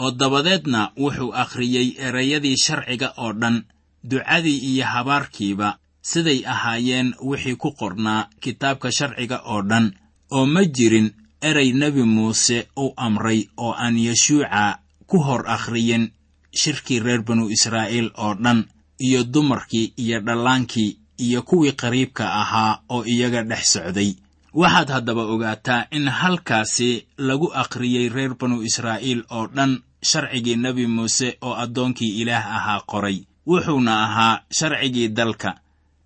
Oo 0.00 0.10
dabadeedna 0.10 0.80
wuxuu 0.96 1.30
akhriyey 1.42 1.94
erayadii 2.06 2.56
sharciga 2.56 3.12
oo 3.22 3.32
dhan 3.32 3.56
ducadii 4.02 4.58
iyo 4.70 4.84
habaarkiiba 4.86 5.76
siday 6.02 6.40
ahaayeen 6.46 7.14
wixii 7.20 7.56
ku 7.60 7.70
qornaa 7.76 8.28
kitaabka 8.40 8.88
sharciga 8.92 9.38
oo 9.44 9.62
dhan 9.62 9.92
oo 10.32 10.46
ma 10.46 10.64
jirin 10.64 11.12
erey 11.42 11.72
nebi 11.72 12.02
muuse 12.02 12.68
u 12.76 12.92
amray 12.96 13.48
oo 13.56 13.72
aan 13.72 13.96
yeshuuca 13.98 14.78
ku 15.06 15.18
hor 15.18 15.42
akhriyin 15.48 16.12
shirkii 16.60 17.00
reer 17.00 17.22
banu 17.22 17.48
israa'iil 17.50 18.10
oo 18.16 18.34
dhan 18.34 18.64
iyo 19.00 19.24
dumarkii 19.24 19.92
iyo 19.96 20.20
dhallaankii 20.20 20.98
iyo 21.18 21.42
kuwii 21.42 21.72
qariibka 21.72 22.24
ahaa 22.40 22.82
oo 22.88 23.04
iyaga 23.04 23.42
dhex 23.42 23.64
socday. 23.72 24.14
Waxaad 24.52 24.88
haddaba 24.90 25.22
ogaataa 25.24 25.86
in 25.90 26.08
halkaasi 26.08 27.06
lagu 27.18 27.52
akhriyey 27.54 28.08
reer 28.08 28.34
banu 28.34 28.62
israa'iil 28.62 29.24
oo 29.30 29.46
dhan 29.46 29.82
sharcigii 30.02 30.56
nebi 30.56 30.86
muuse 30.86 31.36
oo 31.40 31.54
addoonkii 31.54 32.20
ilaah 32.20 32.46
ahaa 32.56 32.80
qoray. 32.86 33.18
Wuxuuna 33.46 33.92
ahaa 34.04 34.42
sharcigii 34.52 35.08
dalka 35.08 35.54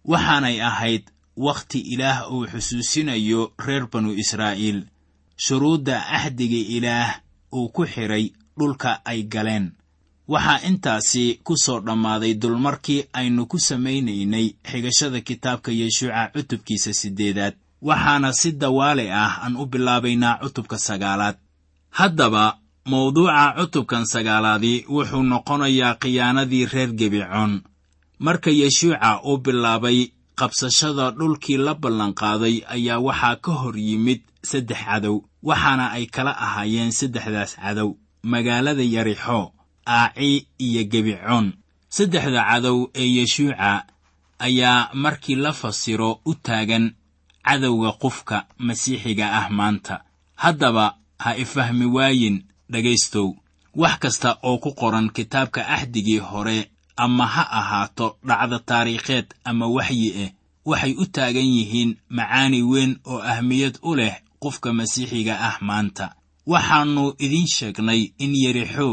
waxaanay 0.04 0.60
ahayd 0.62 1.02
wakhti 1.36 1.78
ilaah 1.78 2.30
uu 2.32 2.46
xusuusinayo 2.46 3.52
reer 3.66 3.86
banu 3.92 4.12
israa'iil 4.12 4.84
shuruudda 5.36 6.06
axdiga 6.16 6.60
ilaah 6.76 7.10
uu 7.52 7.68
ku 7.68 7.86
xidhay 7.86 8.32
dhulka 8.58 9.00
ay 9.04 9.22
galeen. 9.22 9.72
Waxaa 10.28 10.64
intaasi 10.68 11.40
ku 11.44 11.56
soo 11.56 11.80
dhammaaday 11.80 12.34
dulmarkii 12.34 13.04
aynu 13.12 13.46
ku 13.46 13.58
samaynaynay 13.58 14.46
xigashada 14.70 15.20
kitaabka 15.20 15.70
yeshuuca 15.72 16.30
cutubkiisa 16.32 16.92
siddeedaad. 16.92 17.54
Waxaana 17.82 18.32
si 18.32 18.52
dawaale 18.52 19.12
ah 19.12 19.44
aan 19.44 19.56
u 19.56 19.66
bilaabaynaa 19.66 20.38
cutubka 20.42 20.78
sagaalaad. 20.78 21.36
Haddaba 21.90 22.58
mawduuca 22.90 23.54
cutubkan 23.58 24.04
sagaalaadii 24.06 24.84
wuxuu 24.88 25.22
noqonayaa 25.22 25.94
khiyaanadii 26.00 26.66
reer 26.72 26.90
gebicoon. 26.98 27.62
Marka 28.18 28.50
yeshuuca 28.50 29.20
uu 29.28 29.38
bilaabay 29.44 30.08
qabsashada 30.38 31.10
dhulkii 31.10 31.56
la 31.56 31.74
ballanqaaday 31.74 32.56
ayaa 32.74 32.98
waxaa 33.06 33.36
ka 33.36 33.52
hor 33.52 33.76
yimid 33.78 34.20
saddex 34.50 34.80
cadow 34.84 35.16
waxaana 35.48 35.84
ay 35.96 36.06
kala 36.14 36.32
ahaayeen 36.44 36.92
saddexdaas 36.92 37.52
cadow 37.62 37.88
magaalada 38.22 38.82
yarixo 38.94 39.52
aaci 39.86 40.30
iyo 40.66 40.82
gebicoon 40.92 41.46
saddexda 41.96 42.40
cadow 42.50 42.78
ee 42.94 43.08
yeshuuca 43.18 43.84
ayaa 44.38 44.90
markii 44.94 45.34
la 45.44 45.52
fasiro 45.52 46.20
u 46.24 46.34
taagan 46.34 46.94
cadowga 47.46 47.92
qofka 48.02 48.46
masiixiga 48.58 49.26
ah 49.38 49.48
maanta. 49.50 49.94
Haddaba 50.42 50.96
ha 51.18 51.36
ifahmi 51.36 51.86
waayin 51.96 52.36
dhegaystow 52.72 53.28
wax 53.74 53.98
kasta 54.02 54.30
oo 54.42 54.58
ku 54.58 54.70
qoran 54.80 55.10
kitaabka 55.10 55.60
axdigii 55.76 56.18
hore 56.18 56.70
ama 56.96 57.26
ha 57.26 57.42
ahaato 57.60 58.06
dhacda 58.28 58.58
taariikheed 58.58 59.26
ama 59.44 59.66
waxyi 59.76 60.08
ah 60.24 60.30
waxay 60.64 60.92
u 61.02 61.06
taagan 61.06 61.48
yihiin 61.56 61.90
macaani 62.08 62.62
weyn 62.62 62.92
oo 63.04 63.20
ahmiyad 63.32 63.78
u 63.82 63.94
leh 63.94 64.14
qofka 64.44 64.70
masiixiga 64.78 65.34
ah 65.48 65.56
maanta. 65.68 66.06
Waxaannu 66.52 67.04
idiin 67.24 67.46
sheegnay 67.56 68.00
in 68.24 68.32
yerixo 68.42 68.88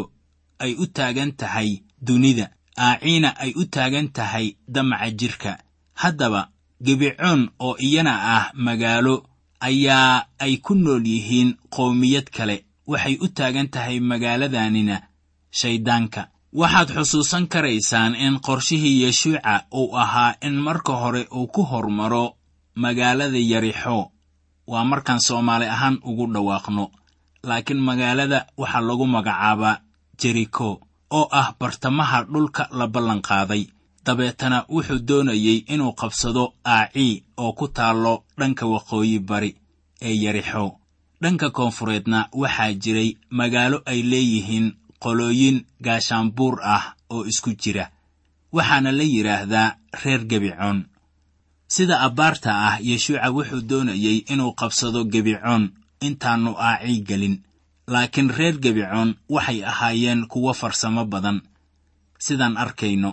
ay 0.63 0.72
u 0.84 0.86
taagan 0.98 1.31
tahay 1.39 1.70
dunida. 2.08 2.46
Aaciina 2.88 3.29
ay 3.43 3.51
u 3.55 3.63
taagan 3.75 4.08
tahay 4.17 4.46
damaca 4.74 5.10
jirka. 5.20 5.51
Haddaba 6.01 6.41
gebicoon 6.86 7.41
oo 7.65 7.75
iyana 7.88 8.13
ah 8.36 8.46
magaalo 8.65 9.15
ayaa 9.67 10.25
ay 10.46 10.53
ku 10.65 10.74
nool 10.75 11.05
yihiin 11.13 11.50
qowmiyad 11.75 12.27
kale. 12.38 12.58
Waxay 12.91 13.15
u 13.22 13.27
taagan 13.38 13.67
tahay 13.74 13.98
magaaladanina 14.00 14.98
shayddaanka 15.60 16.22
waxaad 16.62 16.89
xusuusan 16.96 17.46
karaysaan 17.53 18.13
in 18.25 18.36
qorshihii 18.46 19.01
yeshuuca 19.03 19.53
uu 19.79 19.96
ahaa 20.03 20.36
in 20.48 20.55
marka 20.65 20.93
hore 21.01 21.24
uu 21.38 21.48
ku 21.48 21.62
hormaro 21.72 22.25
magaalada 22.84 23.39
yarixo 23.51 23.98
waa 24.72 24.84
markaan 24.92 25.22
soomaali 25.28 25.66
ahaan 25.75 25.98
ugu 26.10 26.25
dhawaaqno 26.34 26.84
laakiin 27.50 27.82
magaalada 27.88 28.40
waxaa 28.62 28.84
lagu 28.88 29.06
magacaabaa 29.16 29.82
jeriko 30.22 30.70
oo 31.18 31.28
ah 31.40 31.48
bartamaha 31.60 32.18
dhulka 32.32 32.63
la 32.80 32.86
ballanqaaday. 32.94 33.63
Dabeetana 34.06 34.58
wuxuu 34.74 35.00
doonayey 35.08 35.58
inuu 35.74 35.94
qabsado 36.00 36.44
aacii 36.75 37.24
oo 37.44 37.51
ku 37.58 37.66
taallo 37.68 38.13
dhanka 38.40 38.66
waqooyi 38.74 39.20
bari 39.30 39.51
ee 40.08 40.16
yarixo 40.24 40.66
dhanka 41.22 41.48
koonfureedna 41.58 42.20
waxaa 42.42 42.74
jiray 42.84 43.10
magaalo 43.40 43.78
ay 43.92 44.00
leeyihiin 44.12 44.68
qolooyin 45.04 45.58
gaashaanbuur 45.86 46.56
ah 46.75 46.84
oo 47.13 47.22
isku 47.32 47.51
jira 47.62 47.86
waxaana 48.56 48.92
la 48.98 49.04
yidhaahdaa 49.13 49.68
reer 50.04 50.22
gebicoon 50.30 50.80
sida 51.74 51.96
abbaarta 52.08 52.51
ah 52.68 52.75
yeshuuca 52.90 53.28
wuxuu 53.36 53.62
doonayey 53.70 54.18
inuu 54.34 54.54
qabsado 54.60 55.00
gebicoon 55.13 55.63
intaannu 56.08 56.51
aacii 56.70 57.00
gelin. 57.10 57.36
Laakiin 57.94 58.30
reer 58.38 58.56
gebicoon 58.63 59.10
waxay 59.36 59.60
ahaayeen 59.72 60.22
kuwo 60.32 60.51
farsamo 60.62 61.04
badan. 61.13 61.38
Sidaan 62.25 62.56
arkayno 62.63 63.12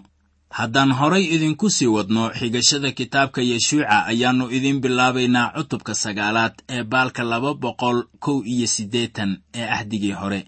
haddaan 0.58 0.92
horay 0.98 1.24
idinku 1.34 1.66
sii 1.76 1.86
wadno 1.96 2.22
xigashada 2.38 2.90
kitaabka 2.98 3.40
yeshuuca 3.50 3.96
ayaannu 4.10 4.44
idiin 4.56 4.78
bilaabaynaa 4.82 5.52
cutubka 5.56 5.94
sagaalaad 6.02 6.54
ee 6.74 6.82
baalka 6.92 7.22
laba 7.32 7.50
boqol 7.62 7.98
kow 8.24 8.38
iyo 8.52 8.66
siddeetan 8.74 9.30
ee 9.58 9.66
ahdigii 9.76 10.12
hore. 10.20 10.40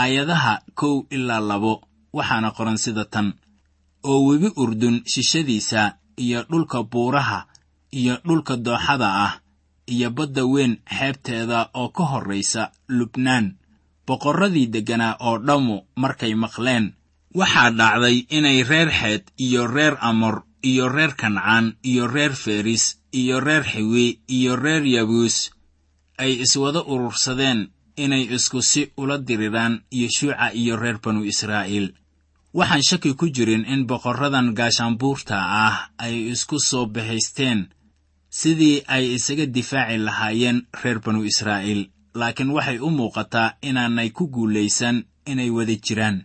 Aayadaha 0.00 0.54
kow 0.80 0.94
ilaa 1.16 1.40
labo 1.50 1.72
waxaana 2.16 2.50
qoran 2.56 2.78
sida 2.84 3.04
tan. 3.04 3.28
Oo 4.10 4.20
webi 4.28 4.48
urdun 4.62 4.96
shishadiisa 5.12 5.82
iyo 6.24 6.40
dhulka 6.50 6.82
buuraha 6.82 7.46
iyo 7.92 8.14
dhulka 8.26 8.56
dooxada 8.56 9.08
ah 9.26 9.32
iyo 9.86 10.10
badda 10.10 10.42
weyn 10.52 10.72
xeebteeda 10.96 11.70
oo 11.74 11.88
ka 11.96 12.04
horraysa 12.04 12.62
lubnaan. 12.88 13.46
Boqorradii 14.06 14.66
degganaa 14.74 15.16
oo 15.20 15.38
dhammu 15.46 15.76
markay 16.02 16.34
maqleen 16.34 16.84
waxaa 17.38 17.70
dhacday 17.78 18.16
inay 18.36 18.62
reer 18.70 18.90
xeed 19.00 19.22
iyo 19.46 19.66
reer 19.66 19.94
amor 20.00 20.36
iyo 20.62 20.88
reer 20.88 21.12
kancaan 21.20 21.66
iyo 21.90 22.06
reer 22.06 22.32
feris 22.44 22.84
iyo 23.20 23.40
reer 23.40 23.64
xiwi 23.72 24.06
iyo 24.36 24.56
reer 24.56 24.84
yabuus 24.94 25.50
ay 26.22 26.32
iswada 26.44 26.80
urursadeen 26.92 27.60
inay 27.96 28.24
isku 28.36 28.62
si 28.62 28.92
ula 28.96 29.18
diriraan 29.18 29.74
yeshuuca 29.90 30.52
iyo 30.60 30.76
reer 30.76 30.98
banu 31.04 31.24
israa'iil 31.32 31.94
waxaan 32.58 32.82
shaki 32.88 33.10
ku 33.18 33.26
jirin 33.34 33.64
in 33.72 33.80
boqorradan 33.90 34.48
gaashaanbuurta 34.58 35.36
ah 35.66 35.76
ay 36.04 36.14
isku 36.32 36.56
soo 36.68 36.86
bahaysteen 36.94 37.60
sidii 38.38 38.76
ay 38.94 39.04
isaga 39.16 39.46
difaaci 39.56 39.96
lahaayeen 40.06 40.58
reer 40.82 40.98
banu 41.04 41.20
israa'iil 41.30 41.82
laakiin 42.20 42.50
waxay 42.56 42.78
u 42.86 42.88
muuqataa 42.98 43.54
inaanay 43.68 44.08
ku 44.16 44.24
guulaysan 44.34 44.96
inay 45.30 45.50
wada 45.56 45.76
jiraan. 45.84 46.16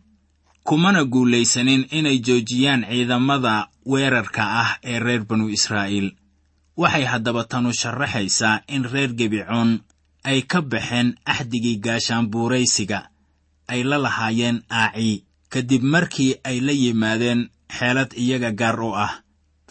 Kumana 0.67 1.01
guulaysanin 1.13 1.83
inay 1.97 2.17
joojiyaan 2.25 2.81
ciidamada 2.89 3.55
weerarka 3.91 4.43
ah 4.63 4.71
ee 4.91 4.99
reer 5.05 5.23
banu 5.29 5.45
israa'iil. 5.57 6.07
Waxay 6.81 7.05
haddaba 7.11 7.43
tanu 7.51 7.69
sharaxaysaa 7.81 8.63
in 8.75 8.83
reer 8.93 9.11
gebicoon 9.19 9.71
ay 10.23 10.39
ka 10.51 10.59
baxeen 10.61 11.09
axdigii 11.25 11.77
gaashaanbuuraysiga 11.85 12.99
ay 13.67 13.81
la 13.89 13.97
lahaayeen 14.05 14.57
aacii 14.69 15.23
kadib 15.53 15.83
markii 15.93 16.31
ay 16.49 16.57
la 16.65 16.71
yimaadeen 16.81 17.41
xeelad 17.77 18.11
iyaga 18.23 18.51
gaar 18.59 18.79
u 18.81 18.91
ah. 19.05 19.13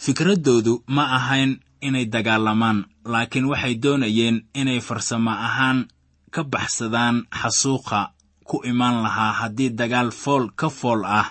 Fikraddoodu 0.03 0.73
ma 0.95 1.03
ahayn 1.17 1.51
inay 1.87 2.05
dagaalamaan 2.13 2.79
laakiin 3.11 3.45
waxay 3.51 3.75
doonayeen 3.83 4.37
inay 4.59 4.79
farsamo 4.87 5.31
ahaan 5.47 5.79
ka 6.33 6.41
baxsadaan 6.43 7.17
xasuuqa 7.41 7.99
ku 8.49 8.55
imaan 8.71 8.97
lahaa 9.05 9.33
haddii 9.39 9.69
dagaal 9.79 10.09
fool 10.21 10.43
ka 10.59 10.69
fool 10.69 11.01
ah 11.05 11.27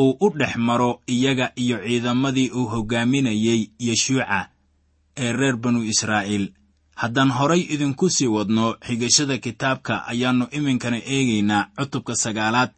uu 0.00 0.16
u 0.20 0.26
dhex 0.38 0.56
maro 0.56 0.90
iyaga 1.14 1.52
iyo 1.62 1.76
ciidamadii 1.84 2.50
uu 2.58 2.66
hoggaaminayey 2.72 3.60
yeshuuca 3.86 4.40
ee 5.16 5.32
reer 5.32 5.56
banu 5.56 5.80
israa'iil. 5.92 6.52
Haddaan 7.00 7.30
horay 7.30 7.60
idinku 7.74 8.08
sii 8.10 8.26
wadno 8.36 8.76
xigashada 8.86 9.38
kitaabka 9.38 9.94
ayaannu 10.10 10.46
iminkana 10.56 10.98
eegaynaa 11.14 11.68
cutubka 11.76 12.14
sagaalaad 12.16 12.70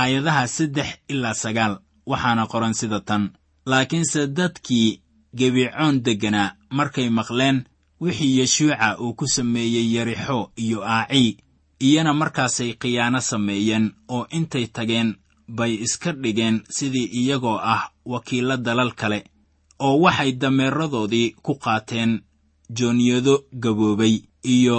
aayadaha 0.00 0.46
saddex 0.56 0.88
ilaa 1.12 1.34
sagaal 1.42 1.74
waxaana 2.10 2.46
qoran 2.52 2.74
sida 2.80 3.00
tan. 3.08 3.24
Laakiinse 3.70 4.20
dadkii 4.36 5.00
gebicoon 5.38 5.96
degganaa 6.04 6.54
markay 6.78 7.08
maqleen 7.18 7.56
wixii 8.00 8.38
yeshuuca 8.38 8.88
uu 9.02 9.12
ku 9.18 9.26
sameeyey 9.34 9.86
yarixo 9.94 10.38
iyo 10.64 10.78
aacii 10.96 11.36
iyana 11.86 12.12
markaasay 12.20 12.72
khiyaano 12.80 13.20
sameeyeen 13.20 13.86
oo 14.14 14.26
intay 14.36 14.66
tageen 14.66 15.08
bay 15.56 15.72
iska 15.84 16.10
dhigeen 16.22 16.56
sidii 16.76 17.08
iyagoo 17.20 17.58
ah 17.74 17.82
wakiillo 18.12 18.56
dalal 18.56 18.92
kale 19.00 19.18
oo 19.84 19.96
waxay 20.04 20.32
dameeradoodii 20.40 21.34
ku 21.44 21.52
qaateen 21.64 22.12
joonyado 22.76 23.34
gaboobay 23.62 24.14
iyo 24.54 24.78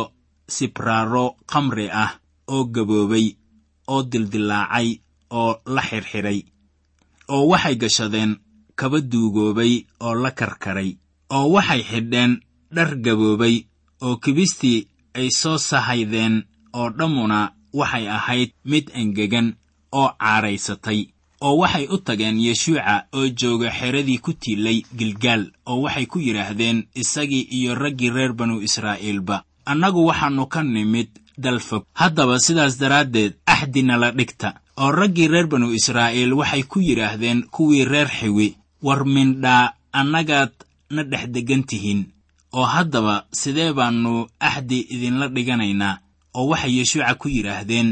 sibraaro 0.56 1.26
khamri 1.52 1.88
ah 2.04 2.12
oo 2.54 2.64
gaboobay 2.76 3.28
oo 3.88 4.04
dildillaacay 4.12 4.90
oo 5.30 5.52
la 5.66 5.82
xirxiray 5.82 6.40
oo 7.34 7.48
waxay 7.52 7.76
gashadeen 7.76 8.32
kaba 8.76 9.00
duugoobay 9.02 9.86
oo 10.06 10.14
la 10.24 10.32
karkaray 10.32 10.98
oo 11.30 11.48
waxay 11.56 11.82
xidheen 11.90 12.40
dhar 12.76 12.96
gaboobay 13.06 13.56
oo 14.02 14.16
kibistii 14.24 14.88
ay 15.18 15.30
soo 15.32 15.58
sahaydeen 15.58 16.44
oo 16.74 16.90
dhammuna 16.98 17.40
waxay 17.74 18.06
ahayd 18.10 18.50
mid 18.66 18.86
engegan 18.94 19.48
oo 19.92 20.10
caaraysatay 20.20 21.00
oo 21.42 21.58
waxay 21.62 21.86
u 21.94 21.98
tageen 21.98 22.38
yeshuuca 22.46 22.96
oo 23.18 23.28
jooga 23.40 23.70
xeradii 23.80 24.18
ku 24.26 24.34
tiilay 24.34 24.80
gilgaal 24.98 25.44
oo 25.66 25.82
waxay 25.84 26.06
ku 26.06 26.20
yidhaahdeen 26.20 26.88
isagii 27.02 27.48
iyo 27.58 27.76
raggii 27.76 28.10
reer 28.10 28.34
banu 28.34 28.62
israa'iilba 28.68 29.44
annagu 29.66 30.06
waxaannu 30.10 30.46
ka 30.48 30.64
nimid 30.64 31.10
dal 31.38 31.60
fog. 31.60 31.84
Haddaba 31.94 32.40
sidaas 32.40 32.80
daraaddeed 32.80 33.34
axdina 33.46 33.98
la 33.98 34.12
dhigta 34.12 34.50
oo 34.78 34.92
raggii 34.92 35.28
reer 35.28 35.48
banu 35.48 35.68
israa'iil 35.74 36.34
waxay 36.34 36.64
ku 36.64 36.80
yidhaahdeen 36.82 37.44
kuwii 37.54 37.86
reer 37.86 38.08
xiwi 38.18 38.56
war 38.82 39.06
mindhaa 39.06 39.74
annagaad 40.00 40.52
na 40.90 41.04
dhex 41.04 41.24
deggan 41.34 41.64
tihiin 41.70 42.02
oo 42.54 42.66
haddaba 42.66 43.26
sidee 43.32 43.74
baannu 43.74 44.28
axdi 44.40 44.80
idinla 44.94 45.28
dhiganaynaa? 45.28 45.98
Oo 46.38 46.48
waxay 46.52 46.74
yeshuuca 46.78 47.16
ku 47.16 47.28
yidhaahdeen 47.30 47.90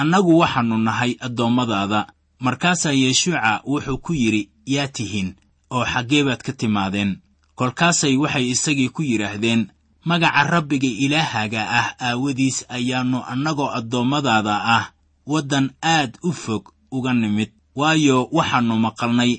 annagu 0.00 0.38
waxaannu 0.38 0.78
nahay 0.78 1.12
addoommadaada 1.26 2.00
markaasaa 2.40 2.92
yeshuuca 2.92 3.60
wuxuu 3.66 3.98
ku 3.98 4.12
yidhi 4.14 4.42
yaa 4.66 4.88
tihiin 4.88 5.34
oo 5.70 5.84
xaggee 5.92 6.22
baad 6.24 6.40
ka 6.46 6.52
timaadeen. 6.52 7.10
Kolkaasay 7.58 8.16
waxay 8.16 8.46
isagii 8.54 8.88
ku 8.88 9.02
yidhaahdeen 9.02 9.66
magaca 10.04 10.44
rabbiga 10.54 10.88
ilaahaga 10.88 11.60
ah 11.78 11.88
aawadiis 12.00 12.64
ayaannu 12.68 13.18
annagoo 13.32 13.70
addoommadaada 13.78 14.54
ah 14.76 14.84
waddan 15.32 15.66
aad 15.94 16.12
u 16.28 16.32
fog 16.42 16.64
uga 16.96 17.12
nimid 17.14 17.50
waayo 17.78 18.16
waxaannu 18.36 18.74
maqalnay 18.86 19.32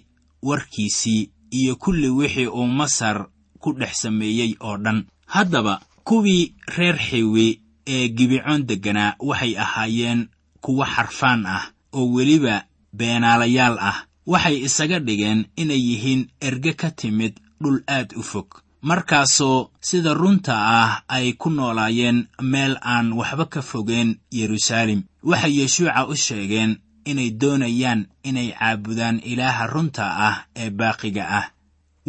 warkiisii 0.48 1.30
iyo 1.58 1.76
kulli 1.76 2.10
wixii 2.10 2.48
uu 2.48 2.68
masar 2.80 3.18
ku 3.62 3.70
dhex 3.80 3.94
sameeyey 4.02 4.52
oo 4.60 4.78
dhan. 4.78 5.00
Haddaba 5.26 5.74
kuwii 6.08 6.54
reer 6.78 6.98
xiwi 7.08 7.62
ee 7.88 8.08
gibicoon 8.16 8.62
degganaa 8.70 9.16
waxay 9.20 9.54
ahaayeen 9.64 10.22
kuwo 10.62 10.86
xarfaan 10.86 11.46
ah 11.46 11.64
oo 11.98 12.06
weliba 12.14 12.56
beenaalayaal 12.98 13.78
ah. 13.80 13.98
Waxay 14.32 14.58
isaga 14.68 15.00
dhigeen 15.00 15.46
inay 15.62 15.82
yihiin 15.90 16.22
erge 16.48 16.74
ka 16.74 16.92
timid 16.92 17.34
dhul 17.62 17.80
aad 17.88 18.14
u 18.20 18.24
fog 18.24 18.48
markaasoo 18.82 19.70
sida 19.82 20.14
runta 20.14 20.56
ah 20.82 20.92
ay 21.08 21.34
ku 21.34 21.50
noolaayeen 21.50 22.28
meel 22.42 22.78
aan 22.82 23.14
waxba 23.20 23.46
ka 23.46 23.62
fogeen 23.62 24.10
yeruusaalem 24.32 25.02
waxay 25.24 25.54
yeshuuca 25.60 26.08
u 26.08 26.16
sheegeen 26.16 26.72
inay 27.06 27.30
doonayaan 27.42 28.08
inay 28.24 28.50
caabudaan 28.60 29.20
ilaaha 29.32 29.68
runta 29.68 30.06
ah 30.28 30.38
ee 30.56 30.70
baaqiga 30.70 31.24
ah. 31.40 31.46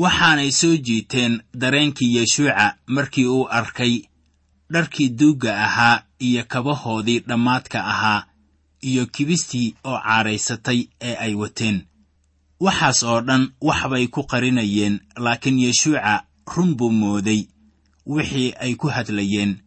Waxaanay 0.03 0.51
soo 0.53 0.77
jiiteen 0.87 1.43
dareenkii 1.61 2.15
yeshuuca 2.17 2.77
markii 2.87 3.27
uu 3.27 3.49
arkay 3.59 3.95
dharkii 4.73 5.09
duugga 5.19 5.53
ahaa 5.67 6.03
iyo 6.19 6.45
kabahoodii 6.49 7.19
dhammaadka 7.29 7.85
ahaa 7.85 8.25
iyo 8.89 9.07
kibistii 9.07 9.75
oo 9.85 9.99
caadhaysatay 9.99 10.81
ee 11.01 11.15
ay 11.17 11.35
wateen. 11.35 11.87
Waxaas 12.61 13.03
oo 13.03 13.21
dhan 13.21 13.53
wax 13.61 13.89
bay 13.91 14.07
ku 14.07 14.23
qarinayeen 14.31 15.01
laakiin 15.17 15.59
yeshuuca 15.59 16.23
run 16.47 16.75
buu 16.75 16.91
mooday 16.91 17.49
wixii 18.07 18.55
ay 18.61 18.75
ku 18.75 18.89
hadlayeen. 18.89 19.59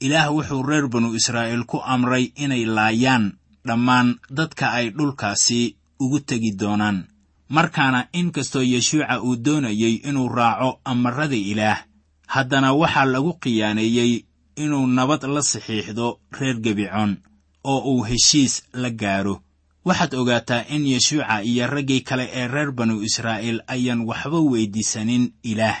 Ilaah 0.00 0.34
wuxuu 0.34 0.62
reer 0.62 0.88
banu 0.88 1.14
israa'iil 1.14 1.64
ku 1.64 1.78
amray 1.84 2.32
inay 2.36 2.64
laayaan 2.66 3.32
dhammaan 3.66 4.18
dadka 4.30 4.72
ay 4.72 4.90
dhulkaasi 4.90 5.76
ugu 6.00 6.20
tegi 6.20 6.52
doonaan. 6.58 7.06
Markaana 7.48 8.08
inkastoo 8.12 8.62
yeshuuca 8.62 9.20
uu 9.22 9.36
doonayey 9.36 9.94
inuu 10.08 10.28
raaco 10.28 10.80
amarada 10.84 11.36
ilaah 11.36 11.84
haddana 12.26 12.72
waxaa 12.72 13.04
lagu 13.04 13.32
khiyaaneeyey 13.42 14.24
inuu 14.56 14.86
nabad 14.86 15.22
la 15.24 15.42
saxiixdo 15.42 16.20
reer 16.38 16.56
gebicoon 16.64 17.16
oo 17.64 17.80
uu 17.92 18.02
heshiis 18.08 18.62
la 18.72 18.90
gaaro 18.90 19.42
waxaad 19.84 20.14
ogaataa 20.14 20.64
in 20.74 20.86
yeshuuca 20.86 21.42
iyo 21.44 21.66
raggii 21.66 22.00
kale 22.00 22.24
ee 22.32 22.48
reer 22.48 22.72
banu 22.72 23.02
israa'iil 23.02 23.60
ayaan 23.66 24.00
waxba 24.08 24.38
weyddiisanin 24.40 25.32
ilaah 25.42 25.78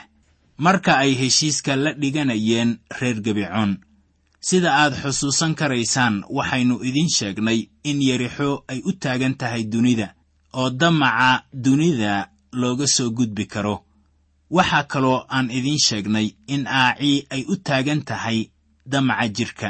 marka 0.64 0.92
ay 1.02 1.12
heshiiska 1.20 1.72
la 1.84 1.90
dhiganayeen 2.00 2.70
reer 3.00 3.18
gebicoon 3.24 3.72
sida 4.48 4.70
aad 4.82 4.94
xusuusan 5.02 5.52
karaysaan 5.60 6.14
waxaynu 6.36 6.74
idiin 6.88 7.10
sheegnay 7.16 7.58
in 7.90 7.98
yerixo 8.08 8.50
ay 8.72 8.80
u 8.88 8.92
taagan 9.02 9.34
tahay 9.40 9.62
dunida 9.72 10.08
oo 10.60 10.70
damaca 10.80 11.30
dunida 11.64 12.12
looga 12.60 12.86
soo 12.86 13.10
gudbi 13.16 13.44
karo. 13.52 13.76
Waxaa 14.56 14.84
kaloo 14.92 15.24
aan 15.36 15.48
idiin 15.58 15.78
sheegnay 15.86 16.26
in 16.54 16.62
aacii 16.66 17.26
ay 17.34 17.42
u 17.52 17.54
taagan 17.66 18.02
tahay 18.08 18.38
damaca 18.92 19.26
jidhka 19.36 19.68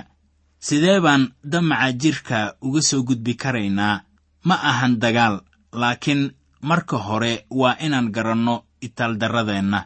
sidee 0.66 0.98
baan 1.04 1.22
damaca 1.52 1.92
jidhka 2.02 2.38
uga 2.66 2.80
soo 2.88 3.02
gudbi 3.08 3.34
karaynaa? 3.42 4.02
Ma 4.44 4.54
ahan 4.70 4.94
dagaal 5.02 5.36
laakiin 5.80 6.22
marka 6.68 6.96
hore 7.06 7.32
waa 7.60 7.76
inaan 7.84 8.08
garanno 8.14 8.54
itaaldarradeenna 8.86 9.80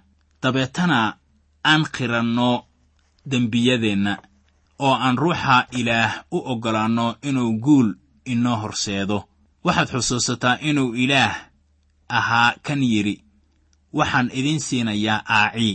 dabeetana 0.46 1.00
aan 1.70 1.82
qiranno 1.96 2.50
dembiyadeenna 3.30 4.12
oo 4.78 4.94
aan 4.94 5.18
ruuxa 5.18 5.66
ilaah 5.80 6.12
u 6.30 6.38
oggolaanno 6.52 7.06
inuu 7.28 7.52
guul 7.64 7.88
inoo 8.32 8.56
horseedo. 8.62 9.18
Waxaad 9.64 9.88
xusuusataa 9.92 10.58
inuu 10.68 10.94
ilaah 10.94 11.34
ahaa 12.08 12.52
kan 12.66 12.82
yidhi 12.92 13.14
waxaan 13.98 14.30
idiin 14.38 14.60
siinayaa 14.60 15.22
aacii 15.38 15.74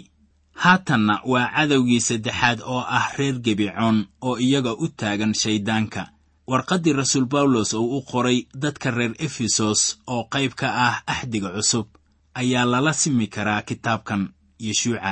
haatanna 0.64 1.16
waa 1.32 1.48
cadowgii 1.56 2.00
saddexaad 2.08 2.60
oo 2.74 2.84
ah 2.98 3.08
reer 3.18 3.36
gebicoon 3.46 3.98
oo 4.22 4.36
iyaga 4.46 4.72
u 4.74 4.88
taagan 5.00 5.34
shayddaanka 5.42 6.02
warqaddii 6.48 6.94
rasuul 6.94 7.26
bawlos 7.26 7.74
oo 7.74 7.86
u 7.98 8.02
qoray 8.12 8.40
dadka 8.62 8.92
reer 8.92 9.14
efesos 9.20 9.82
oo 10.08 10.24
qayb 10.34 10.52
ka 10.60 10.68
ah 10.88 10.96
axdiga 11.14 11.50
cusub 11.56 11.88
ayaa 12.40 12.66
lala 12.72 12.94
simi 12.94 13.28
karaa 13.28 13.62
kitaabkan 13.62 14.30
yeshuuca 14.68 15.12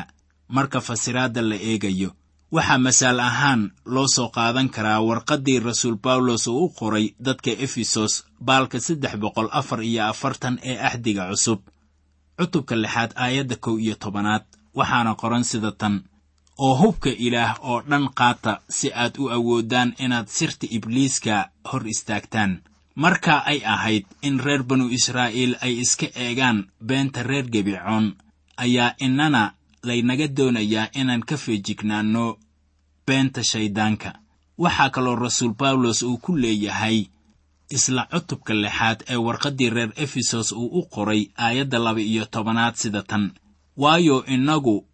marka 0.56 0.80
fasiraadda 0.88 1.42
la 1.50 1.56
eegayo 1.70 2.10
waxaa 2.56 2.78
masaal 2.86 3.20
ahaan 3.30 3.62
loo 3.94 4.08
soo 4.16 4.30
qaadan 4.38 4.70
karaa 4.76 5.00
warqaddii 5.08 5.60
rasuul 5.68 5.98
bawlos 6.06 6.48
oo 6.48 6.64
u 6.66 6.70
qoray 6.80 7.06
dadka 7.26 7.52
efesos 7.66 8.14
baalka 8.48 8.78
saddex 8.86 9.14
boqol 9.24 9.50
afar 9.60 9.80
iyo 9.90 10.02
afartan 10.12 10.56
ee 10.70 10.78
axdiga 10.88 11.24
cusub. 11.32 11.60
Cutubka 12.38 12.76
lixaad 12.84 13.12
aayadda 13.24 13.56
kow 13.66 13.76
iyo 13.84 13.96
tobanaad. 14.04 14.44
Waxaana 14.78 15.12
qoran 15.22 15.44
sida 15.44 15.72
tan 15.82 15.96
oo 16.66 16.74
hubka 16.82 17.10
ilaah 17.26 17.54
oo 17.70 17.80
dhan 17.90 18.06
qaata 18.20 18.54
si 18.78 18.88
aad 19.04 19.14
u 19.24 19.30
awoodaan 19.36 19.90
inaad 20.04 20.28
sirta 20.38 20.66
ibliiska 20.78 21.36
hor 21.70 21.84
istaagtaan. 21.94 22.52
Marka 23.04 23.34
ay 23.52 23.60
ahayd 23.74 24.06
in 24.28 24.40
reer 24.46 24.64
banu 24.70 24.86
israa'iil 24.98 25.54
ay 25.66 25.74
iska 25.84 26.08
eegaan 26.24 26.58
beenta 26.88 27.24
reer 27.30 27.46
gebicoon 27.54 28.08
ayaa 28.64 28.96
innana 29.06 29.42
laynaga 29.88 30.28
doonayaa 30.38 30.88
inaan 31.00 31.24
ka 31.30 31.36
feejignaanno 31.44 32.26
beenta 33.08 33.42
shayddaanka 33.52 34.10
waxaa 34.64 34.90
kaloo 34.96 35.16
rasuul 35.16 35.54
bawlos 35.60 36.00
uu 36.04 36.18
ku 36.24 36.32
leeyahay 36.44 36.98
isla 37.76 38.02
cutubka 38.12 38.54
lixaad 38.64 39.00
ee 39.12 39.16
warqaddii 39.26 39.70
reer 39.76 39.92
efesos 40.06 40.52
uu 40.52 40.70
u 40.80 40.82
qoray 40.94 41.22
aayadda 41.46 41.80
laba 41.86 42.02
iyo 42.02 42.26
tobanaad 42.26 42.76
sida 42.76 43.02
tan. 43.10 43.32
Waayo 43.78 44.26
innagu 44.26 44.86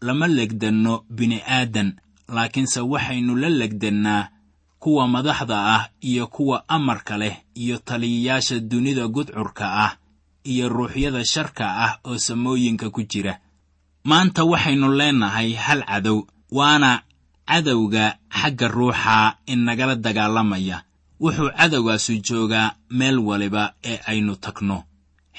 lama 0.00 0.26
legdanno 0.38 0.94
bini'aadan 1.16 1.90
laakiinse 2.28 2.80
waxaynu 2.80 3.32
la 3.42 3.48
legdannaa 3.60 4.28
kuwa 4.82 5.08
madaxda 5.08 5.56
ah 5.76 5.84
iyo 6.00 6.26
kuwa 6.26 6.68
amarka 6.68 7.16
leh 7.18 7.36
iyo 7.54 7.76
taliyayaasha 7.78 8.58
dunida 8.60 9.08
gudcurka 9.08 9.66
ah 9.84 9.92
iyo 10.44 10.68
ruuxyada 10.68 11.24
sharka 11.24 11.64
ah 11.84 11.92
oo 12.04 12.18
samooyinka 12.18 12.90
ku 12.90 13.02
jira. 13.02 13.38
Maanta 14.04 14.44
waxaynu 14.44 14.88
leennahay 14.98 15.52
hal 15.54 15.80
cadow 15.88 16.26
waana 16.50 17.02
cadowga 17.48 18.16
xagga 18.40 18.68
ruuxa 18.68 19.36
inagala 19.46 19.94
dagaalamaya. 19.96 20.82
Wuxuu 21.20 21.50
cadowgaasu 21.58 22.12
joogaa 22.26 22.74
meel 22.90 23.18
waliba 23.18 23.74
ee 23.84 23.98
aynu 24.06 24.36
tagno. 24.36 24.84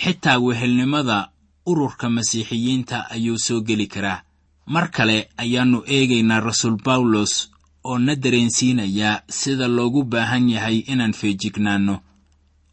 Xitaa 0.02 0.40
wehelnimada 0.40 1.30
ururka 1.66 2.10
masiixiyiinta 2.10 3.10
ayuu 3.10 3.38
soo 3.38 3.62
geli 3.62 3.88
karaa. 3.88 4.22
Mar 4.68 4.90
kale 4.92 5.30
ayaannu 5.38 5.84
eegaynaa 5.88 6.40
rasuul 6.40 6.78
bawlos 6.86 7.52
oo 7.84 7.98
na 8.00 8.16
dareensiinayaa 8.16 9.22
sida 9.30 9.68
loogu 9.68 10.04
baahan 10.04 10.50
yahay 10.50 10.78
inaan 10.92 11.14
feejignaanno 11.14 11.96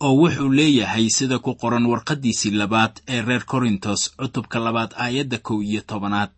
oo 0.05 0.15
wuxuu 0.21 0.51
leeyahay 0.59 1.07
sida 1.17 1.39
ku 1.39 1.55
qoran 1.61 1.87
warqaddiisii 1.93 2.51
labaad 2.61 2.95
ee 3.09 3.23
reer 3.29 3.45
korintos 3.53 4.01
cutubka 4.19 4.59
labaad 4.67 4.91
aayadda 5.05 5.39
kow 5.47 5.59
iyo 5.63 5.81
tobanaad. 5.91 6.31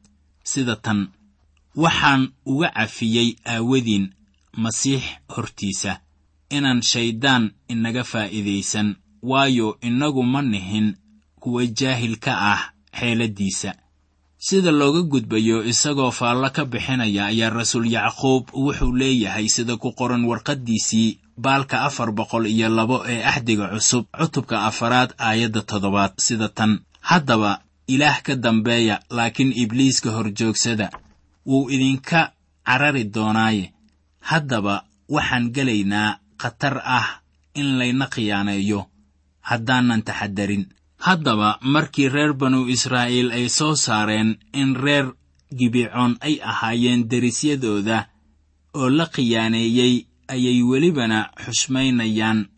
Sida 0.50 0.77
tan 0.85 1.00
waxaan 1.83 2.22
uga 2.53 2.68
cafiyey 2.77 3.29
aawadiin 3.53 4.07
masiix 4.62 5.03
hortiisa 5.35 5.92
inaan 6.57 6.83
shayddaan 6.90 7.44
inaga 7.72 8.05
faa'iidaysan 8.05 8.88
waayo 9.22 9.68
innagu 9.88 10.22
ma 10.22 10.42
nihin 10.42 10.88
kuwa 11.40 11.66
jaahil 11.66 12.16
ka 12.24 12.33
ah 12.53 12.62
xeeladdiisa 12.98 13.70
sida 14.46 14.70
looga 14.81 15.03
gudbayo 15.12 15.64
isagoo 15.72 16.11
faallo 16.11 16.50
ka 16.57 16.64
bixinaya 16.64 17.27
ayaa 17.33 17.50
rasuul 17.50 17.87
yacquub 17.96 18.44
wuxuu 18.55 18.92
leeyahay 19.00 19.48
sida 19.48 19.77
ku 19.77 19.92
qoran 19.98 20.24
warqaddiisii 20.31 21.18
baalka 21.37 21.83
afar 21.88 22.12
boqol 22.12 22.47
iyo 22.47 22.68
labo 22.68 23.05
ee 23.09 23.23
axdiga 23.25 23.68
cusub 23.75 24.05
cutubka 24.18 24.57
afaraad 24.68 25.11
aayadda 25.18 25.62
toddobaad 25.62 26.12
sida 26.18 26.49
tan. 26.49 26.73
Haddaba 27.01 27.61
ilaah 27.87 28.23
ka 28.23 28.35
dambeeya 28.37 29.01
laakiin 29.11 29.53
ibliiska 29.62 30.11
horjoogsada 30.16 30.90
wuu 31.47 31.70
idinka 31.70 32.33
carari 32.66 33.05
doonaaye. 33.14 33.73
Haddaba 34.31 34.85
waxaan 35.09 35.51
gelaynaa 35.55 36.18
khatar 36.40 36.81
ah 36.85 37.09
in 37.55 37.68
layna 37.79 38.07
khiyaaneeyo 38.14 38.81
haddaanan 39.49 40.03
taxadarin 40.03 40.64
haddaba 41.07 41.59
markii 41.75 42.09
reer 42.09 42.33
banu 42.40 42.61
israa'iil 42.75 43.29
ay 43.37 43.49
soo 43.49 43.75
saareen 43.77 44.31
in 44.61 44.75
reer 44.85 45.07
gibicoon 45.59 46.16
ay 46.27 46.35
ahaayeen 46.51 47.05
derisyadooda 47.11 47.99
oo 48.75 48.88
la 48.99 49.07
khiyaaneeyey 49.14 49.94
ayay 50.29 50.63
welibana 50.63 51.31
xushmaynayaan 51.45 52.49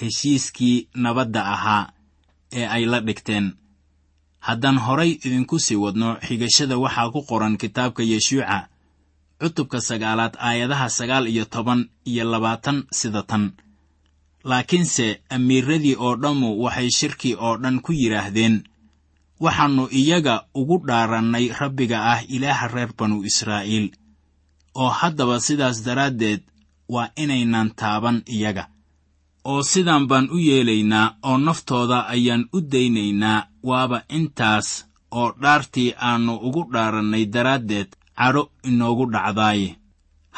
heshiiskii 0.00 0.88
nabadda 0.94 1.44
ahaa 1.54 1.92
ee 2.52 2.66
ay 2.66 2.84
la 2.86 3.00
dhigteen. 3.00 3.46
Haddaan 4.40 4.78
horay 4.78 5.10
idinku 5.24 5.58
sii 5.58 5.76
wadno 5.84 6.16
xigashada 6.26 6.78
waxaa 6.78 7.10
ku 7.14 7.20
qoran 7.28 7.56
kitaabka 7.60 8.02
yeshuuca 8.02 8.68
cutubka 9.40 9.80
sagaalaad 9.80 10.34
aayadaha 10.38 10.88
sagaal 10.88 11.26
iyo 11.28 11.44
toban 11.44 11.88
iyo 12.04 12.24
labaatan 12.32 12.78
sida 12.98 13.22
tan. 13.22 13.52
Laakiinse 14.44 15.20
amiiradii 15.30 15.96
oo 15.98 16.16
dhammu 16.16 16.48
waxay 16.64 16.90
shirkii 16.98 17.34
oo 17.34 17.56
dhan 17.62 17.80
ku 17.84 17.92
yidhaahdeen 17.92 18.64
waxaannu 19.40 19.88
iyaga 20.00 20.34
ugu 20.54 20.76
dhaarannay 20.88 21.46
rabbiga 21.60 21.98
ah 22.12 22.20
ilaaha 22.28 22.68
reer 22.68 22.92
banu 22.98 23.24
israa'iil. 23.24 23.86
Oo 24.74 24.88
haddaba 24.88 25.40
sidaas 25.40 25.84
daraaddeed 25.84 26.40
waa 26.92 27.08
inaynan 27.22 27.70
taaban 27.80 28.18
iyaga. 28.36 28.64
Oo 29.44 29.62
sidaan 29.62 30.04
baan 30.10 30.26
u 30.34 30.38
yeelaynaa 30.48 31.06
oo 31.28 31.38
naftooda 31.38 31.98
ayaan 32.14 32.44
u 32.56 32.60
daynaynaa 32.72 33.46
waaba 33.68 33.98
intaas 34.18 34.68
oo 35.10 35.28
dhaartii 35.42 35.94
aannu 36.08 36.34
ugu 36.46 36.62
dhaarannay 36.72 37.24
daraaddeed 37.34 37.88
cadho 38.18 38.42
inoogu 38.68 39.04
dhacdaaye. 39.12 39.76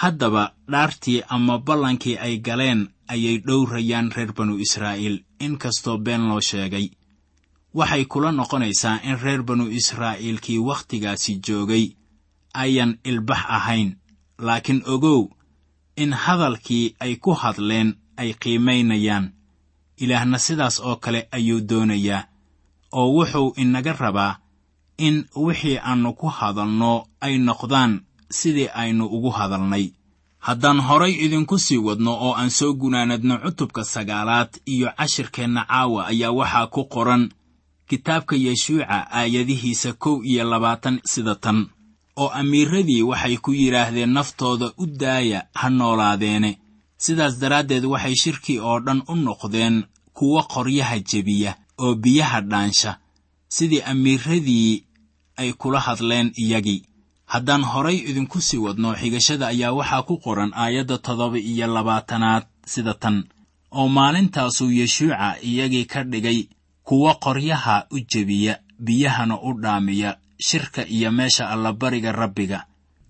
Haddaba 0.00 0.44
dhaartii 0.72 1.22
ama 1.28 1.58
ballankii 1.58 2.16
ay 2.26 2.34
galeen 2.46 2.80
ayay 3.12 3.36
dhowrayaan 3.46 4.10
reer 4.16 4.32
banu 4.36 4.54
israa'iil 4.64 5.16
inkastoo 5.44 5.98
been 5.98 6.22
loo 6.28 6.40
sheegay. 6.40 6.86
Waxay 7.74 8.04
kula 8.04 8.30
noqonaysaa 8.32 9.00
in 9.08 9.18
reer 9.24 9.42
banu 9.42 9.64
israa'iilkii 9.80 10.58
wakhtigaasi 10.68 11.32
joogay 11.46 11.84
ayan 12.54 12.98
ilbax 13.04 13.42
ahayn. 13.56 13.90
Laakiin 14.38 14.82
ogow 14.94 15.20
in 15.96 16.12
hadalkii 16.12 16.94
ay 17.00 17.16
ku 17.16 17.32
hadleen 17.32 17.94
ay 18.16 18.34
qiimaynayaan 18.34 19.32
ilaahna 19.96 20.38
sidaas 20.38 20.80
oo 20.80 20.96
kale 20.96 21.28
ayuu 21.32 21.60
doonayaa 21.68 22.24
oo 22.92 23.08
wuxuu 23.16 23.52
inaga 23.56 23.92
rabaa 23.92 24.38
in 24.98 25.24
wixii 25.36 25.78
aannu 25.78 26.12
ku 26.12 26.26
hadalno 26.28 27.06
ay 27.20 27.38
noqdaan 27.38 28.00
sidii 28.30 28.68
aynu 28.74 29.04
ugu 29.06 29.30
hadalnay. 29.30 29.86
Haddaan 30.38 30.80
horay 30.80 31.12
idinku 31.24 31.58
sii 31.58 31.78
wadno 31.78 32.12
oo 32.12 32.32
aan 32.34 32.50
soo 32.50 32.72
gunaanadno 32.74 33.38
cutubka 33.38 33.84
sagaalaad 33.84 34.48
iyo 34.66 34.90
cashirkeenna 34.98 35.64
caawa 35.64 36.06
ayaa 36.06 36.30
waxaa 36.32 36.66
ku 36.66 36.84
qoran 36.84 37.30
kitaabka 37.88 38.36
yeshuuca 38.36 38.86
aayadihiisa 39.18 39.92
kow 39.92 40.24
iyo 40.24 40.44
labaatan 40.50 41.00
sida 41.04 41.34
tan 41.34 41.66
oo 42.22 42.28
amiiradii 42.40 43.02
waxay 43.10 43.36
ku 43.44 43.50
yidhaahdeen 43.60 44.12
naftooda 44.16 44.66
u 44.82 44.86
daaya 44.86 45.40
ha 45.60 45.68
noolaadeene. 45.70 46.50
Sidaas 47.04 47.34
daraaddeed 47.42 47.84
waxay 47.92 48.14
shirkii 48.22 48.58
oo 48.68 48.78
dhan 48.86 49.00
u 49.08 49.14
noqdeen 49.26 49.76
kuwo 50.16 50.40
qoryaha 50.54 50.96
jebiya 51.10 51.52
oo 51.84 51.94
biyaha 51.94 52.40
dhaansha. 52.50 52.92
Sidii 53.48 53.82
amiiradii 53.92 54.84
ay 55.36 55.52
kula 55.52 55.80
hadleen 55.80 56.32
iyagii. 56.42 56.82
Haddaan 57.32 57.64
horay 57.64 57.96
idinku 58.10 58.40
sii 58.40 58.56
wadno 58.64 58.94
xigashada 59.00 59.46
ayaa 59.52 59.72
waxaa 59.78 60.02
ku 60.08 60.14
qoran 60.24 60.52
aayadda 60.54 60.98
toddoba 60.98 61.38
iyo 61.38 61.66
labaatanaad 61.66 62.44
sida 62.66 62.94
tan. 62.94 63.24
Oo 63.70 63.88
maalintaasuu 63.88 64.70
yeshuuca 64.70 65.36
iyagii 65.42 65.84
ka 65.84 66.04
dhigay 66.04 66.48
kuwo 66.84 67.14
qoryaha 67.24 67.86
u 67.90 67.98
jebiya 68.10 68.54
biyahana 68.78 69.40
u 69.40 69.50
dhaamiya 69.62 70.10
shirka 70.48 70.82
iyo 70.96 71.10
meesha 71.18 71.44
allabariga 71.54 72.12
rabbiga 72.12 72.58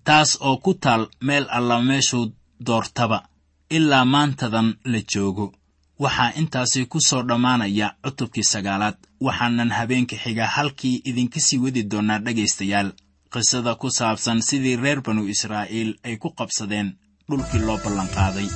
taas 0.07 0.29
oo 0.47 0.57
ku 0.57 0.71
taal 0.83 1.03
meel 1.27 1.45
alla 1.57 1.81
meeshuu 1.89 2.25
doortaba 2.67 3.19
ilaa 3.77 4.05
maantadan 4.05 4.69
la 4.91 4.99
joogo. 5.11 5.47
Waxaa 6.03 6.31
intaasi 6.39 6.85
ku 6.91 6.99
soo 7.09 7.21
dhammaanaya 7.29 7.87
cutubkii 8.03 8.43
sagaalaad 8.53 8.97
waxaanan 9.25 9.71
habeenka 9.77 10.15
xiga 10.23 10.45
halkii 10.55 11.01
idinka 11.09 11.39
sii 11.45 11.59
wadi 11.63 11.83
doonnaa 11.91 12.19
dhegaystayaal 12.25 12.89
qisada 13.33 13.75
ku 13.81 13.87
saabsan 13.97 14.39
sidii 14.47 14.75
reer 14.83 14.99
banu 15.05 15.21
israa'iil 15.33 15.91
ay 16.07 16.15
ku 16.21 16.29
qabsadeen 16.39 16.89
dhulkii 17.29 17.61
loo 17.67 17.77
ballanqaaday 17.83 18.47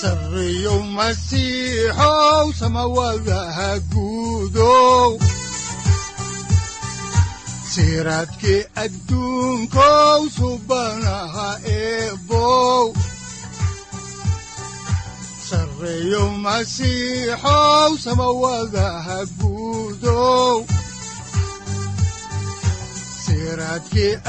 sarreeyow 0.00 0.80
masiixow 0.96 2.46
samawadaha 2.58 3.70
guudow 3.92 5.10
siraadkii 7.72 8.62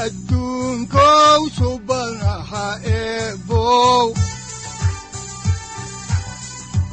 adduunkow 0.06 1.40
subanaha 1.58 2.66
eebow 2.88 4.06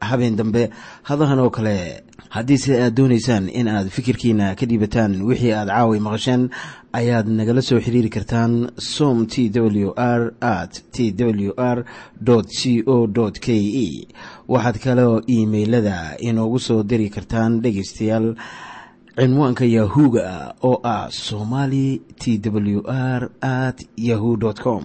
habeen 0.00 0.36
dambe. 0.36 0.70
Hadahan 1.02 1.38
oo 1.38 1.50
kale 1.50 2.02
haddiise 2.30 2.78
aad 2.82 2.94
doonaysaan 2.94 3.48
in 3.48 3.68
aad 3.68 3.88
fikirkiina 3.90 4.54
ka 4.58 4.66
dhiibataan 4.66 5.22
wixii 5.28 5.52
aad 5.52 5.68
caawi 5.68 5.98
maqasheen 6.06 6.42
ayaad 6.92 7.26
nagala 7.28 7.62
soo 7.62 7.80
xiriiri 7.80 8.10
kartaan 8.16 8.70
som 8.78 9.26
t 9.26 9.50
w 9.50 9.92
r 9.96 10.32
at 10.40 10.82
t 10.92 11.10
w 11.12 11.52
r 11.56 11.84
c 12.58 12.82
o 12.86 13.06
k 13.44 13.48
e 13.86 14.06
waxaad 14.48 14.78
kaloo 14.84 15.22
iimailada 15.28 16.16
inoogu 16.18 16.58
soo 16.58 16.82
diri 16.82 17.10
kartaan 17.10 17.60
dhegaystayaal 17.62 18.34
cinwaanka 19.18 19.64
yahu-ga 19.64 20.54
oo 20.62 20.80
ah 20.84 21.10
somali 21.10 22.00
t 22.18 22.38
w 22.38 22.80
r 22.86 23.30
at 23.42 23.78
yahu 23.96 24.38
com 24.62 24.84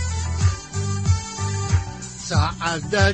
saacadda 2.31 3.13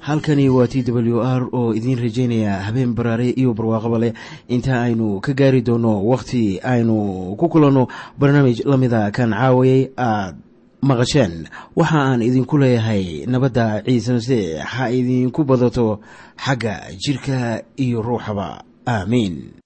halkani 0.00 0.48
waa 0.48 0.66
t 0.66 0.82
w 0.92 1.20
r 1.22 1.48
oo 1.52 1.74
idiin 1.74 1.98
rajaynaya 1.98 2.62
habeen 2.62 2.94
baraare 2.94 3.30
iyo 3.30 3.54
barwaaqaba 3.54 3.98
leh 3.98 4.12
inta 4.48 4.82
aynu 4.82 5.20
ka 5.20 5.32
gaari 5.32 5.62
doono 5.62 6.04
wakhti 6.06 6.60
aynu 6.64 7.36
ku 7.36 7.48
kulanno 7.48 7.88
barnaamij 8.18 8.62
la 8.64 8.76
mida 8.76 9.10
kan 9.10 9.30
caawayay 9.30 9.90
aad 9.96 10.36
maqasheen 10.82 11.44
waxa 11.76 11.98
aan 12.00 12.22
idinku 12.22 12.58
leeyahay 12.58 13.26
nabadda 13.26 13.82
ciise 13.84 14.12
masiix 14.12 14.64
ha 14.64 14.90
idinku 14.90 15.44
badato 15.44 16.00
xagga 16.36 16.88
jidhka 16.96 17.62
iyo 17.76 18.02
ruuxaba 18.02 18.69
aamiin 18.86 19.59